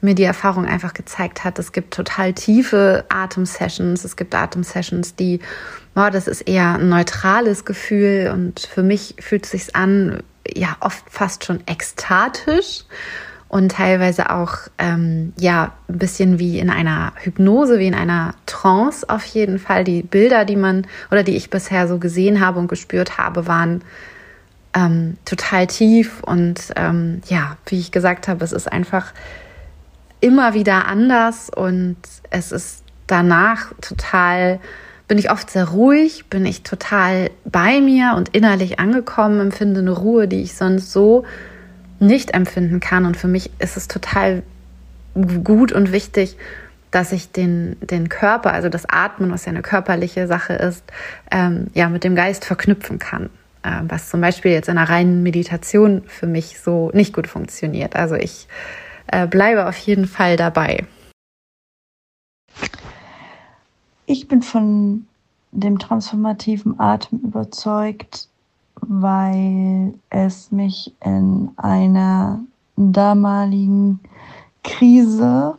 mir 0.00 0.16
die 0.16 0.24
Erfahrung 0.24 0.66
einfach 0.66 0.94
gezeigt 0.94 1.44
hat, 1.44 1.60
es 1.60 1.70
gibt 1.70 1.94
total 1.94 2.32
tiefe 2.32 3.04
Atemsessions, 3.08 4.04
es 4.04 4.16
gibt 4.16 4.34
Atemsessions, 4.34 5.14
die, 5.14 5.38
boah, 5.94 6.10
das 6.10 6.28
ist 6.28 6.42
eher 6.42 6.74
ein 6.74 6.88
neutrales 6.88 7.64
Gefühl 7.64 8.30
und 8.32 8.60
für 8.60 8.82
mich 8.82 9.16
fühlt 9.18 9.44
es 9.44 9.50
sich 9.52 9.76
an, 9.76 10.22
ja, 10.54 10.76
oft 10.80 11.04
fast 11.08 11.44
schon 11.44 11.60
ekstatisch 11.66 12.84
und 13.48 13.72
teilweise 13.72 14.30
auch, 14.30 14.54
ähm, 14.78 15.34
ja, 15.38 15.72
ein 15.88 15.98
bisschen 15.98 16.38
wie 16.38 16.58
in 16.58 16.70
einer 16.70 17.12
Hypnose, 17.16 17.78
wie 17.78 17.86
in 17.86 17.94
einer 17.94 18.34
Trance 18.46 19.06
auf 19.08 19.24
jeden 19.26 19.58
Fall. 19.58 19.84
Die 19.84 20.02
Bilder, 20.02 20.46
die 20.46 20.56
man 20.56 20.86
oder 21.10 21.22
die 21.22 21.36
ich 21.36 21.50
bisher 21.50 21.86
so 21.86 21.98
gesehen 21.98 22.40
habe 22.40 22.58
und 22.58 22.68
gespürt 22.68 23.18
habe, 23.18 23.46
waren 23.46 23.82
ähm, 24.74 25.18
total 25.26 25.66
tief 25.66 26.22
und 26.22 26.72
ähm, 26.76 27.20
ja, 27.26 27.56
wie 27.66 27.78
ich 27.78 27.92
gesagt 27.92 28.26
habe, 28.26 28.42
es 28.42 28.52
ist 28.52 28.72
einfach 28.72 29.12
immer 30.20 30.54
wieder 30.54 30.86
anders 30.86 31.50
und 31.50 31.96
es 32.30 32.52
ist 32.52 32.82
danach 33.06 33.72
total, 33.82 34.60
bin 35.12 35.18
ich 35.18 35.30
oft 35.30 35.50
sehr 35.50 35.68
ruhig, 35.68 36.24
bin 36.30 36.46
ich 36.46 36.62
total 36.62 37.30
bei 37.44 37.82
mir 37.82 38.14
und 38.16 38.30
innerlich 38.30 38.80
angekommen, 38.80 39.40
empfinde 39.40 39.80
eine 39.80 39.90
Ruhe, 39.90 40.26
die 40.26 40.40
ich 40.40 40.54
sonst 40.54 40.90
so 40.90 41.26
nicht 41.98 42.32
empfinden 42.32 42.80
kann. 42.80 43.04
Und 43.04 43.18
für 43.18 43.28
mich 43.28 43.50
ist 43.58 43.76
es 43.76 43.88
total 43.88 44.42
gut 45.44 45.70
und 45.70 45.92
wichtig, 45.92 46.38
dass 46.90 47.12
ich 47.12 47.30
den, 47.30 47.76
den 47.82 48.08
Körper, 48.08 48.54
also 48.54 48.70
das 48.70 48.86
Atmen, 48.88 49.30
was 49.30 49.44
ja 49.44 49.50
eine 49.50 49.60
körperliche 49.60 50.26
Sache 50.26 50.54
ist, 50.54 50.82
ähm, 51.30 51.66
ja, 51.74 51.90
mit 51.90 52.04
dem 52.04 52.14
Geist 52.14 52.46
verknüpfen 52.46 52.98
kann. 52.98 53.28
Äh, 53.62 53.82
was 53.82 54.08
zum 54.08 54.22
Beispiel 54.22 54.52
jetzt 54.52 54.70
in 54.70 54.78
einer 54.78 54.88
reinen 54.88 55.22
Meditation 55.22 56.04
für 56.06 56.26
mich 56.26 56.58
so 56.58 56.90
nicht 56.94 57.12
gut 57.12 57.26
funktioniert. 57.26 57.96
Also 57.96 58.14
ich 58.14 58.48
äh, 59.08 59.26
bleibe 59.26 59.66
auf 59.66 59.76
jeden 59.76 60.06
Fall 60.06 60.38
dabei. 60.38 60.86
Ich 64.12 64.28
bin 64.28 64.42
von 64.42 65.06
dem 65.52 65.78
transformativen 65.78 66.78
Atem 66.78 67.20
überzeugt, 67.20 68.28
weil 68.82 69.94
es 70.10 70.52
mich 70.52 70.92
in 71.02 71.48
einer 71.56 72.40
damaligen 72.76 74.00
Krise 74.64 75.54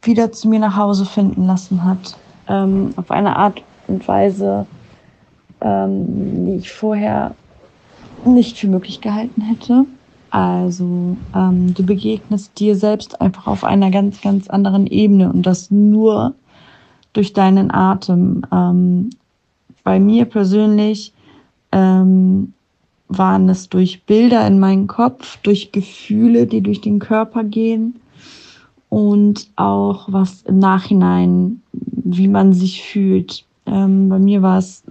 wieder 0.00 0.32
zu 0.32 0.48
mir 0.48 0.60
nach 0.60 0.76
Hause 0.76 1.04
finden 1.04 1.44
lassen 1.44 1.84
hat. 1.84 2.16
Ähm, 2.48 2.94
auf 2.96 3.10
eine 3.10 3.36
Art 3.36 3.62
und 3.86 4.08
Weise, 4.08 4.66
ähm, 5.60 6.46
die 6.46 6.54
ich 6.54 6.72
vorher 6.72 7.34
nicht 8.24 8.56
für 8.56 8.68
möglich 8.68 9.02
gehalten 9.02 9.42
hätte. 9.42 9.84
Also 10.30 11.18
ähm, 11.34 11.74
du 11.74 11.84
begegnest 11.84 12.58
dir 12.58 12.76
selbst 12.76 13.20
einfach 13.20 13.46
auf 13.46 13.62
einer 13.62 13.90
ganz, 13.90 14.22
ganz 14.22 14.48
anderen 14.48 14.86
Ebene 14.86 15.30
und 15.30 15.42
das 15.42 15.70
nur 15.70 16.34
durch 17.18 17.32
deinen 17.32 17.72
Atem. 17.72 18.42
Ähm, 18.52 19.10
bei 19.82 19.98
mir 19.98 20.24
persönlich 20.24 21.12
ähm, 21.72 22.52
waren 23.08 23.48
es 23.48 23.68
durch 23.68 24.04
Bilder 24.04 24.46
in 24.46 24.60
meinen 24.60 24.86
Kopf, 24.86 25.36
durch 25.42 25.72
Gefühle, 25.72 26.46
die 26.46 26.60
durch 26.60 26.80
den 26.80 27.00
Körper 27.00 27.42
gehen 27.42 27.96
und 28.88 29.48
auch 29.56 30.06
was 30.12 30.42
im 30.42 30.60
Nachhinein, 30.60 31.60
wie 31.72 32.28
man 32.28 32.52
sich 32.52 32.84
fühlt. 32.84 33.44
Ähm, 33.66 34.08
bei 34.08 34.20
mir 34.20 34.40
war 34.40 34.58
es, 34.58 34.84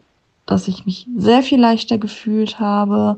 dass 0.46 0.68
ich 0.68 0.86
mich 0.86 1.08
sehr 1.16 1.44
viel 1.44 1.62
leichter 1.62 1.98
gefühlt 1.98 2.60
habe. 2.60 3.18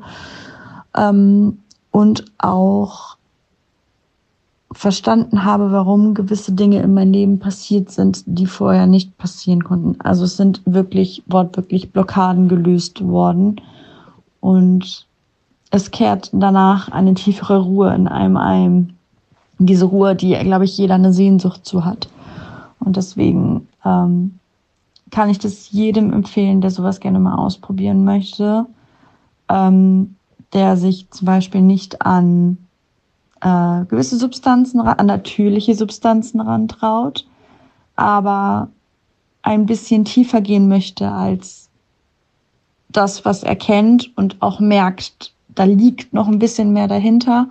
Ähm, 0.96 1.58
und 1.90 2.26
auch 2.38 3.18
verstanden 4.72 5.44
habe, 5.44 5.72
warum 5.72 6.14
gewisse 6.14 6.52
Dinge 6.52 6.82
in 6.82 6.94
meinem 6.94 7.12
Leben 7.12 7.40
passiert 7.40 7.90
sind, 7.90 8.24
die 8.26 8.46
vorher 8.46 8.86
nicht 8.86 9.18
passieren 9.18 9.64
konnten. 9.64 10.00
Also 10.02 10.26
es 10.26 10.38
sind 10.38 10.62
wirklich 10.66 11.24
wortwörtlich 11.26 11.92
Blockaden 11.92 12.48
gelöst 12.48 13.06
worden 13.06 13.62
und 14.42 15.08
es 15.72 15.92
kehrt 15.92 16.30
danach 16.34 16.92
eine 16.92 17.14
tiefere 17.14 17.60
Ruhe 17.60 17.94
in 17.94 18.08
einem 18.08 18.38
ein. 18.38 18.94
Diese 19.58 19.86
Ruhe, 19.86 20.16
die, 20.16 20.34
glaube 20.34 20.66
ich, 20.66 20.78
jeder 20.78 20.96
eine 20.96 21.14
Sehnsucht 21.14 21.66
zu 21.66 21.84
hat. 21.84 22.08
Und 22.80 22.96
deswegen 22.96 23.68
ähm, 23.84 24.40
kann 25.12 25.30
ich 25.30 25.40
das 25.40 25.72
jedem 25.72 26.14
empfehlen, 26.14 26.62
der 26.62 26.72
sowas 26.72 27.00
gerne 27.00 27.20
mal 27.20 27.36
ausprobieren 27.36 28.04
möchte. 28.06 28.66
Ähm, 29.50 30.16
der 30.54 30.78
sich 30.78 31.10
zum 31.12 31.26
Beispiel 31.26 31.62
nicht 31.62 32.02
an 32.02 32.58
äh, 33.42 33.86
gewisse 33.86 34.18
Substanzen, 34.18 34.82
an 34.82 35.06
natürliche 35.06 35.76
Substanzen 35.76 36.42
rantraut, 36.42 37.26
aber 37.96 38.70
ein 39.42 39.66
bisschen 39.66 40.06
tiefer 40.06 40.42
gehen 40.42 40.68
möchte 40.68 41.10
als 41.10 41.70
das, 42.90 43.24
was 43.26 43.44
er 43.44 43.56
kennt 43.56 44.16
und 44.18 44.42
auch 44.42 44.60
merkt, 44.60 45.34
da 45.48 45.64
liegt 45.64 46.14
noch 46.14 46.28
ein 46.28 46.40
bisschen 46.40 46.74
mehr 46.74 46.88
dahinter, 46.88 47.48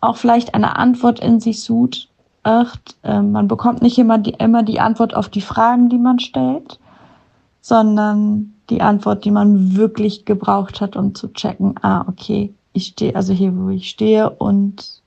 auch 0.00 0.16
vielleicht 0.16 0.54
eine 0.54 0.76
Antwort 0.76 1.20
in 1.20 1.40
sich 1.40 1.62
sucht. 1.62 2.08
Äh, 2.44 2.64
man 3.04 3.48
bekommt 3.48 3.82
nicht 3.82 3.98
immer 3.98 4.18
die, 4.18 4.34
immer 4.38 4.62
die 4.62 4.80
Antwort 4.80 5.14
auf 5.14 5.28
die 5.28 5.40
Fragen, 5.40 5.88
die 5.88 5.98
man 5.98 6.18
stellt, 6.18 6.78
sondern 7.60 8.54
die 8.70 8.80
Antwort, 8.80 9.24
die 9.24 9.30
man 9.30 9.76
wirklich 9.76 10.24
gebraucht 10.24 10.80
hat, 10.80 10.96
um 10.96 11.14
zu 11.14 11.32
checken, 11.32 11.74
ah, 11.82 12.04
okay, 12.08 12.52
ich 12.72 12.86
stehe 12.86 13.14
also 13.14 13.32
hier, 13.32 13.56
wo 13.56 13.68
ich 13.68 13.88
stehe 13.90 14.30
und 14.30 15.01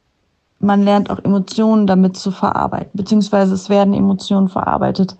man 0.59 0.83
lernt 0.83 1.09
auch 1.09 1.19
Emotionen 1.23 1.87
damit 1.87 2.17
zu 2.17 2.31
verarbeiten, 2.31 2.91
beziehungsweise 2.93 3.53
es 3.53 3.69
werden 3.69 3.93
Emotionen 3.93 4.49
verarbeitet, 4.49 5.17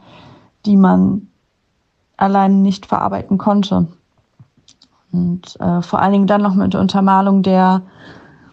die 0.65 0.77
man 0.77 1.27
allein 2.17 2.61
nicht 2.61 2.85
verarbeiten 2.85 3.37
konnte. 3.37 3.87
Und 5.11 5.59
äh, 5.59 5.81
vor 5.81 5.99
allen 6.01 6.13
Dingen 6.13 6.27
dann 6.27 6.41
noch 6.41 6.55
mit 6.55 6.75
Untermalung 6.75 7.41
der 7.41 7.81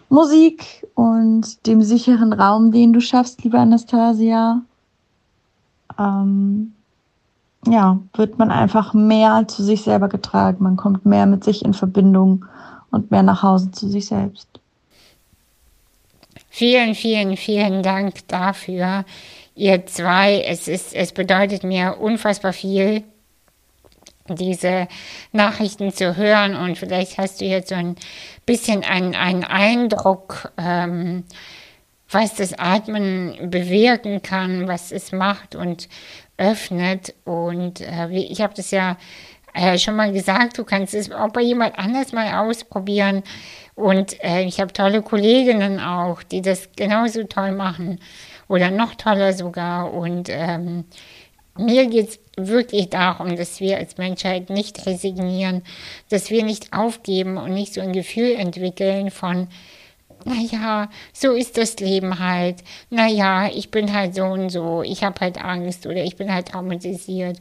Musik 0.09 0.87
und 0.95 1.65
dem 1.65 1.81
sicheren 1.81 2.33
Raum, 2.33 2.71
den 2.71 2.93
du 2.93 3.01
schaffst, 3.01 3.43
liebe 3.43 3.59
Anastasia. 3.59 4.61
Ähm, 5.97 6.73
ja, 7.67 7.99
wird 8.13 8.37
man 8.37 8.51
einfach 8.51 8.93
mehr 8.93 9.47
zu 9.47 9.63
sich 9.63 9.83
selber 9.83 10.09
getragen. 10.09 10.63
Man 10.63 10.77
kommt 10.77 11.05
mehr 11.05 11.25
mit 11.25 11.43
sich 11.43 11.63
in 11.63 11.73
Verbindung 11.73 12.45
und 12.91 13.09
mehr 13.11 13.23
nach 13.23 13.41
Hause 13.41 13.71
zu 13.71 13.87
sich 13.87 14.05
selbst. 14.05 14.52
Vielen, 16.55 16.93
vielen, 16.93 17.35
vielen 17.35 17.81
Dank 17.81 18.27
dafür, 18.27 19.05
ihr 19.55 19.87
zwei. 19.87 20.39
Es 20.41 20.67
ist, 20.67 20.93
es 20.93 21.11
bedeutet 21.11 21.63
mir 21.63 21.97
unfassbar 21.99 22.53
viel, 22.53 23.01
diese 24.27 24.87
Nachrichten 25.31 25.91
zu 25.91 26.15
hören 26.15 26.55
und 26.55 26.77
vielleicht 26.77 27.17
hast 27.17 27.41
du 27.41 27.45
jetzt 27.45 27.69
so 27.69 27.75
ein 27.75 27.95
bisschen 28.45 28.83
einen, 28.83 29.15
einen 29.15 29.43
Eindruck 29.43 30.53
ähm, 30.59 31.23
was 32.13 32.35
das 32.35 32.53
Atmen 32.53 33.49
bewirken 33.49 34.21
kann, 34.21 34.67
was 34.67 34.91
es 34.91 35.11
macht 35.11 35.55
und 35.55 35.89
öffnet. 36.37 37.15
Und 37.25 37.81
äh, 37.81 38.09
ich 38.09 38.41
habe 38.41 38.53
das 38.53 38.69
ja 38.71 38.97
äh, 39.53 39.77
schon 39.77 39.95
mal 39.95 40.11
gesagt, 40.11 40.57
du 40.57 40.63
kannst 40.63 40.93
es 40.93 41.11
auch 41.11 41.29
bei 41.29 41.41
jemand 41.41 41.77
anders 41.77 42.11
mal 42.11 42.45
ausprobieren. 42.45 43.23
Und 43.75 44.23
äh, 44.23 44.43
ich 44.43 44.59
habe 44.59 44.73
tolle 44.73 45.01
Kolleginnen 45.01 45.79
auch, 45.79 46.23
die 46.23 46.41
das 46.41 46.69
genauso 46.75 47.23
toll 47.23 47.51
machen 47.51 47.99
oder 48.47 48.71
noch 48.71 48.95
toller 48.95 49.33
sogar. 49.33 49.93
Und 49.93 50.29
ähm, 50.29 50.85
mir 51.57 51.87
geht 51.87 52.09
es 52.09 52.19
wirklich 52.35 52.89
darum, 52.89 53.35
dass 53.35 53.59
wir 53.59 53.77
als 53.77 53.97
Menschheit 53.97 54.49
nicht 54.49 54.85
resignieren, 54.85 55.63
dass 56.09 56.29
wir 56.29 56.43
nicht 56.43 56.73
aufgeben 56.73 57.37
und 57.37 57.53
nicht 57.53 57.73
so 57.73 57.81
ein 57.81 57.93
Gefühl 57.93 58.33
entwickeln 58.33 59.11
von, 59.11 59.47
naja, 60.25 60.89
so 61.13 61.33
ist 61.33 61.57
das 61.57 61.77
Leben 61.77 62.19
halt. 62.19 62.57
Naja, 62.89 63.47
ich 63.47 63.71
bin 63.71 63.93
halt 63.93 64.15
so 64.15 64.23
und 64.23 64.49
so. 64.49 64.83
Ich 64.83 65.03
habe 65.03 65.19
halt 65.21 65.43
Angst 65.43 65.85
oder 65.85 66.03
ich 66.03 66.15
bin 66.15 66.33
halt 66.33 66.49
traumatisiert. 66.49 67.39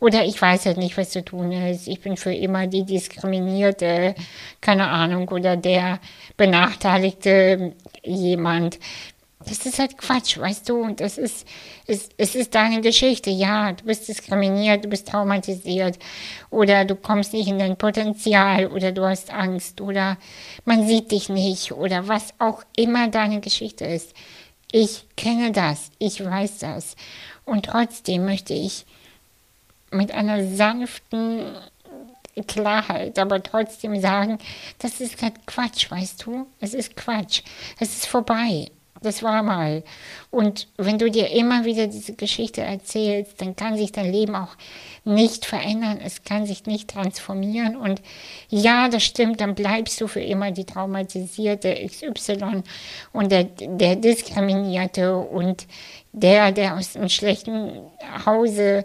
Oder 0.00 0.24
ich 0.24 0.40
weiß 0.40 0.66
halt 0.66 0.76
nicht, 0.76 0.96
was 0.96 1.10
zu 1.10 1.24
tun 1.24 1.52
ist. 1.52 1.88
Ich 1.88 2.00
bin 2.00 2.16
für 2.16 2.34
immer 2.34 2.66
die 2.66 2.84
Diskriminierte, 2.84 4.14
keine 4.60 4.88
Ahnung, 4.88 5.28
oder 5.28 5.56
der 5.56 6.00
benachteiligte 6.36 7.72
jemand. 8.02 8.78
Das 9.46 9.66
ist 9.66 9.78
halt 9.78 9.98
Quatsch, 9.98 10.38
weißt 10.38 10.68
du? 10.68 10.80
Und 10.80 11.00
das 11.00 11.18
ist, 11.18 11.46
es, 11.86 12.08
es 12.16 12.34
ist 12.34 12.54
deine 12.54 12.80
Geschichte. 12.80 13.30
Ja, 13.30 13.72
du 13.72 13.84
bist 13.84 14.08
diskriminiert, 14.08 14.84
du 14.84 14.88
bist 14.88 15.08
traumatisiert 15.08 15.98
oder 16.50 16.84
du 16.84 16.96
kommst 16.96 17.32
nicht 17.32 17.48
in 17.48 17.58
dein 17.58 17.76
Potenzial 17.76 18.68
oder 18.68 18.92
du 18.92 19.04
hast 19.04 19.30
Angst 19.30 19.80
oder 19.80 20.16
man 20.64 20.86
sieht 20.86 21.10
dich 21.10 21.28
nicht 21.28 21.72
oder 21.72 22.08
was 22.08 22.32
auch 22.38 22.62
immer 22.76 23.08
deine 23.08 23.40
Geschichte 23.40 23.84
ist. 23.84 24.14
Ich 24.72 25.04
kenne 25.16 25.52
das, 25.52 25.90
ich 25.98 26.24
weiß 26.24 26.58
das. 26.58 26.96
Und 27.44 27.66
trotzdem 27.66 28.24
möchte 28.24 28.54
ich 28.54 28.86
mit 29.90 30.10
einer 30.12 30.44
sanften 30.56 31.54
Klarheit, 32.48 33.18
aber 33.18 33.42
trotzdem 33.42 34.00
sagen, 34.00 34.38
das 34.78 35.00
ist 35.00 35.22
halt 35.22 35.46
Quatsch, 35.46 35.90
weißt 35.90 36.26
du? 36.26 36.46
Es 36.60 36.74
ist 36.74 36.96
Quatsch. 36.96 37.42
Es 37.78 37.94
ist 37.94 38.06
vorbei 38.06 38.70
das 39.04 39.22
war 39.22 39.42
mal. 39.42 39.82
Und 40.30 40.68
wenn 40.76 40.98
du 40.98 41.10
dir 41.10 41.30
immer 41.30 41.64
wieder 41.64 41.86
diese 41.86 42.14
Geschichte 42.14 42.62
erzählst, 42.62 43.40
dann 43.40 43.56
kann 43.56 43.76
sich 43.76 43.92
dein 43.92 44.10
Leben 44.10 44.34
auch 44.34 44.56
nicht 45.04 45.44
verändern, 45.44 46.00
es 46.02 46.24
kann 46.24 46.46
sich 46.46 46.66
nicht 46.66 46.90
transformieren. 46.90 47.76
Und 47.76 48.00
ja, 48.48 48.88
das 48.88 49.04
stimmt, 49.04 49.40
dann 49.40 49.54
bleibst 49.54 50.00
du 50.00 50.08
für 50.08 50.22
immer 50.22 50.50
die 50.50 50.64
traumatisierte 50.64 51.74
XY 51.86 52.62
und 53.12 53.30
der, 53.30 53.44
der 53.44 53.96
Diskriminierte 53.96 55.16
und 55.16 55.66
der, 56.12 56.52
der 56.52 56.76
aus 56.76 56.96
einem 56.96 57.08
schlechten 57.08 57.80
Hause 58.24 58.84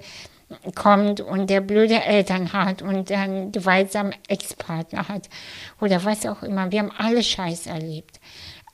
kommt 0.76 1.22
und 1.22 1.50
der 1.50 1.62
blöde 1.62 2.02
Eltern 2.04 2.54
hat 2.54 2.82
und 2.82 3.12
einen 3.12 3.52
gewaltsamen 3.52 4.16
Ex-Partner 4.28 5.08
hat 5.08 5.30
oder 5.80 6.04
was 6.04 6.26
auch 6.26 6.42
immer. 6.44 6.72
Wir 6.72 6.80
haben 6.80 6.92
alle 6.98 7.24
Scheiß 7.24 7.68
erlebt. 7.68 8.20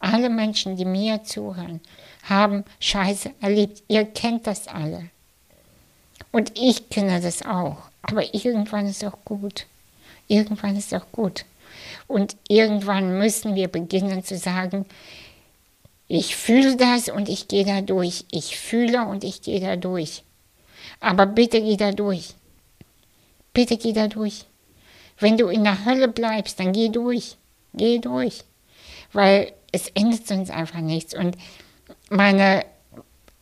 Alle 0.05 0.29
Menschen, 0.29 0.75
die 0.75 0.85
mir 0.85 1.23
zuhören, 1.23 1.81
haben 2.29 2.63
Scheiße 2.79 3.31
erlebt. 3.41 3.81
Ihr 3.87 4.05
kennt 4.05 4.45
das 4.45 4.67
alle. 4.67 5.09
Und 6.31 6.51
ich 6.55 6.89
kenne 6.89 7.19
das 7.19 7.43
auch. 7.43 7.77
Aber 8.03 8.35
irgendwann 8.35 8.85
ist 8.85 9.03
auch 9.03 9.17
gut. 9.25 9.65
Irgendwann 10.27 10.77
ist 10.77 10.93
auch 10.93 11.11
gut. 11.11 11.43
Und 12.05 12.35
irgendwann 12.47 13.17
müssen 13.17 13.55
wir 13.55 13.67
beginnen 13.67 14.23
zu 14.23 14.37
sagen, 14.37 14.85
ich 16.07 16.35
fühle 16.35 16.75
das 16.75 17.09
und 17.09 17.27
ich 17.27 17.47
gehe 17.47 17.65
da 17.65 17.81
durch. 17.81 18.25
Ich 18.29 18.59
fühle 18.59 19.07
und 19.07 19.23
ich 19.23 19.41
gehe 19.41 19.59
da 19.59 19.75
durch. 19.75 20.21
Aber 20.99 21.25
bitte 21.25 21.59
geh 21.59 21.77
da 21.77 21.91
durch. 21.91 22.35
Bitte 23.53 23.75
geh 23.75 23.93
da 23.93 24.07
durch. 24.07 24.45
Wenn 25.17 25.35
du 25.35 25.47
in 25.47 25.63
der 25.63 25.83
Hölle 25.83 26.09
bleibst, 26.09 26.59
dann 26.59 26.73
geh 26.73 26.89
durch. 26.89 27.37
Geh 27.73 27.97
durch. 27.97 28.43
Weil 29.11 29.51
es 29.75 29.89
ändert 29.89 30.31
uns 30.31 30.49
einfach 30.49 30.79
nichts. 30.79 31.13
Und 31.13 31.37
meine, 32.09 32.65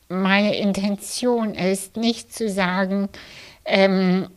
meine 0.10 0.56
Intention 0.58 1.54
ist 1.54 1.96
nicht 1.96 2.34
zu 2.34 2.50
sagen, 2.50 3.10
ähm, 3.65 4.28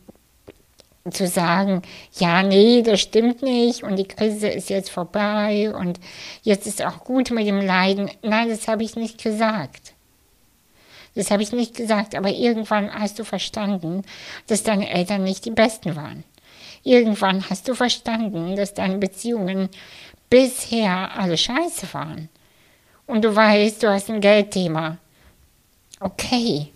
zu 1.11 1.27
sagen, 1.27 1.81
ja, 2.19 2.43
nee, 2.43 2.81
das 2.81 2.99
stimmt 2.99 3.41
nicht 3.41 3.83
und 3.83 3.95
die 3.95 4.07
Krise 4.07 4.49
ist 4.49 4.69
jetzt 4.69 4.89
vorbei 4.89 5.73
und 5.73 5.99
jetzt 6.43 6.67
ist 6.67 6.83
auch 6.83 7.03
gut 7.03 7.31
mit 7.31 7.47
dem 7.47 7.61
Leiden. 7.61 8.11
Nein, 8.21 8.49
das 8.49 8.67
habe 8.67 8.83
ich 8.83 8.95
nicht 8.95 9.23
gesagt. 9.23 9.93
Das 11.15 11.31
habe 11.31 11.41
ich 11.41 11.51
nicht 11.51 11.75
gesagt, 11.75 12.13
aber 12.13 12.29
irgendwann 12.29 12.93
hast 12.93 13.17
du 13.17 13.23
verstanden, 13.23 14.03
dass 14.47 14.63
deine 14.63 14.89
Eltern 14.89 15.23
nicht 15.23 15.45
die 15.45 15.51
besten 15.51 15.95
waren. 15.95 16.23
Irgendwann 16.83 17.49
hast 17.49 17.67
du 17.67 17.73
verstanden, 17.73 18.55
dass 18.55 18.73
deine 18.73 18.97
Beziehungen 18.97 19.69
bisher 20.29 21.15
alle 21.15 21.37
scheiße 21.37 21.93
waren. 21.93 22.29
Und 23.05 23.23
du 23.23 23.35
weißt, 23.35 23.83
du 23.83 23.89
hast 23.89 24.09
ein 24.09 24.21
Geldthema. 24.21 24.97
Okay. 25.99 26.71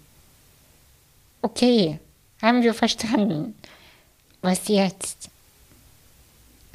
Okay. 1.42 2.00
Haben 2.42 2.64
wir 2.64 2.74
verstanden. 2.74 3.56
Was 4.42 4.68
jetzt? 4.68 5.30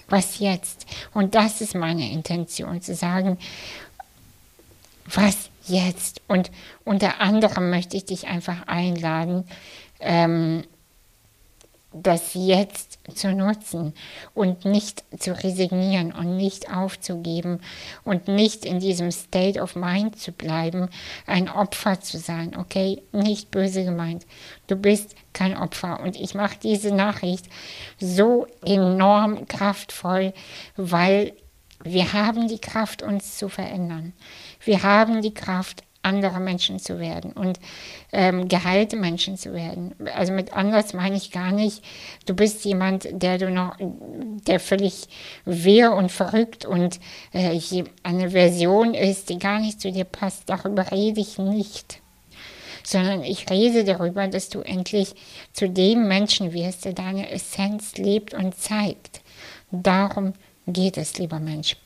Was 0.08 0.38
jetzt? 0.38 0.86
Und 1.14 1.34
das 1.34 1.60
ist 1.60 1.74
meine 1.74 2.10
Intention, 2.12 2.80
zu 2.80 2.94
sagen, 2.94 3.38
was 5.06 5.50
jetzt? 5.66 6.20
Und 6.28 6.50
unter 6.84 7.20
anderem 7.20 7.70
möchte 7.70 7.96
ich 7.96 8.04
dich 8.04 8.26
einfach 8.26 8.66
einladen, 8.66 9.44
ähm, 10.00 10.64
das 12.02 12.35
jetzt 12.35 12.98
zu 13.14 13.32
nutzen 13.32 13.94
und 14.35 14.64
nicht 14.64 15.04
zu 15.18 15.32
resignieren 15.32 16.12
und 16.12 16.37
nicht 16.37 16.72
aufzugeben 16.72 17.61
und 18.04 18.28
nicht 18.28 18.64
in 18.64 18.80
diesem 18.80 19.11
State 19.11 19.61
of 19.61 19.76
Mind 19.76 20.18
zu 20.18 20.32
bleiben, 20.32 20.88
ein 21.26 21.48
Opfer 21.48 22.00
zu 22.00 22.18
sein, 22.18 22.56
okay? 22.56 23.02
Nicht 23.12 23.50
böse 23.50 23.85
gemeint. 23.85 24.26
Du 24.66 24.76
bist 24.76 25.14
kein 25.32 25.56
Opfer 25.56 26.00
und 26.00 26.16
ich 26.16 26.35
mache 26.35 26.56
diese 26.62 26.94
Nachricht 26.94 27.46
so 27.98 28.46
enorm 28.64 29.46
kraftvoll, 29.46 30.32
weil 30.76 31.35
wir 31.82 32.12
haben 32.12 32.48
die 32.48 32.59
Kraft, 32.59 33.02
uns 33.02 33.37
zu 33.37 33.48
verändern. 33.48 34.12
Wir 34.64 34.82
haben 34.82 35.22
die 35.22 35.35
Kraft, 35.35 35.82
andere 36.06 36.40
Menschen 36.40 36.78
zu 36.78 36.98
werden 36.98 37.32
und 37.32 37.58
ähm, 38.12 38.48
geheilte 38.48 38.96
Menschen 38.96 39.36
zu 39.36 39.52
werden. 39.52 39.94
Also 40.14 40.32
mit 40.32 40.52
anders 40.52 40.94
meine 40.94 41.16
ich 41.16 41.32
gar 41.32 41.50
nicht, 41.50 41.84
du 42.26 42.34
bist 42.34 42.64
jemand, 42.64 43.08
der 43.10 43.38
du 43.38 43.50
noch, 43.50 43.76
der 43.78 44.60
völlig 44.60 45.08
wehr 45.44 45.92
und 45.94 46.12
verrückt 46.12 46.64
und 46.64 47.00
äh, 47.32 47.60
eine 48.04 48.30
Version 48.30 48.94
ist, 48.94 49.28
die 49.28 49.38
gar 49.38 49.58
nicht 49.58 49.80
zu 49.80 49.90
dir 49.90 50.04
passt. 50.04 50.44
Darüber 50.46 50.90
rede 50.92 51.20
ich 51.20 51.38
nicht. 51.38 52.00
Sondern 52.84 53.24
ich 53.24 53.50
rede 53.50 53.82
darüber, 53.82 54.28
dass 54.28 54.48
du 54.48 54.60
endlich 54.60 55.14
zu 55.52 55.68
dem 55.68 56.06
Menschen 56.06 56.52
wirst, 56.52 56.84
der 56.84 56.92
deine 56.92 57.30
Essenz 57.30 57.96
lebt 57.96 58.32
und 58.32 58.54
zeigt. 58.54 59.22
Darum 59.72 60.34
geht 60.68 60.96
es, 60.96 61.18
lieber 61.18 61.40
Mensch. 61.40 61.76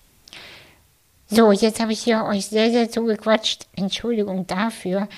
So, 1.32 1.52
jetzt 1.52 1.78
habe 1.78 1.92
ich 1.92 2.02
hier 2.02 2.24
euch 2.24 2.46
sehr, 2.46 2.72
sehr 2.72 2.90
zugequatscht. 2.90 3.68
Entschuldigung 3.76 4.48
dafür, 4.48 5.08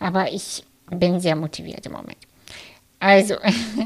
aber 0.00 0.32
ich 0.32 0.64
bin 0.90 1.20
sehr 1.20 1.36
motiviert 1.36 1.84
im 1.84 1.92
Moment. 1.92 2.16
Also, 3.00 3.36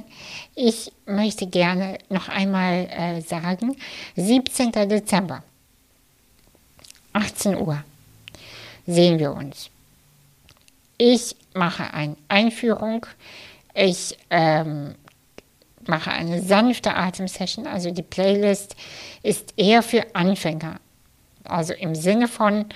ich 0.54 0.92
möchte 1.06 1.48
gerne 1.48 1.98
noch 2.08 2.28
einmal 2.28 2.88
äh, 2.88 3.20
sagen, 3.20 3.76
17. 4.14 4.70
Dezember, 4.88 5.42
18 7.14 7.56
Uhr, 7.56 7.82
sehen 8.86 9.18
wir 9.18 9.32
uns. 9.32 9.68
Ich 10.98 11.34
mache 11.52 11.92
eine 11.92 12.16
Einführung. 12.28 13.06
Ich 13.74 14.16
ähm, 14.30 14.94
mache 15.88 16.12
eine 16.12 16.40
sanfte 16.40 16.94
Atemsession. 16.94 17.66
Also 17.66 17.90
die 17.90 18.02
Playlist 18.02 18.76
ist 19.24 19.52
eher 19.56 19.82
für 19.82 20.14
Anfänger. 20.14 20.78
Also 21.44 21.74
im 21.74 21.94
Sinne 21.94 22.28
von, 22.28 22.66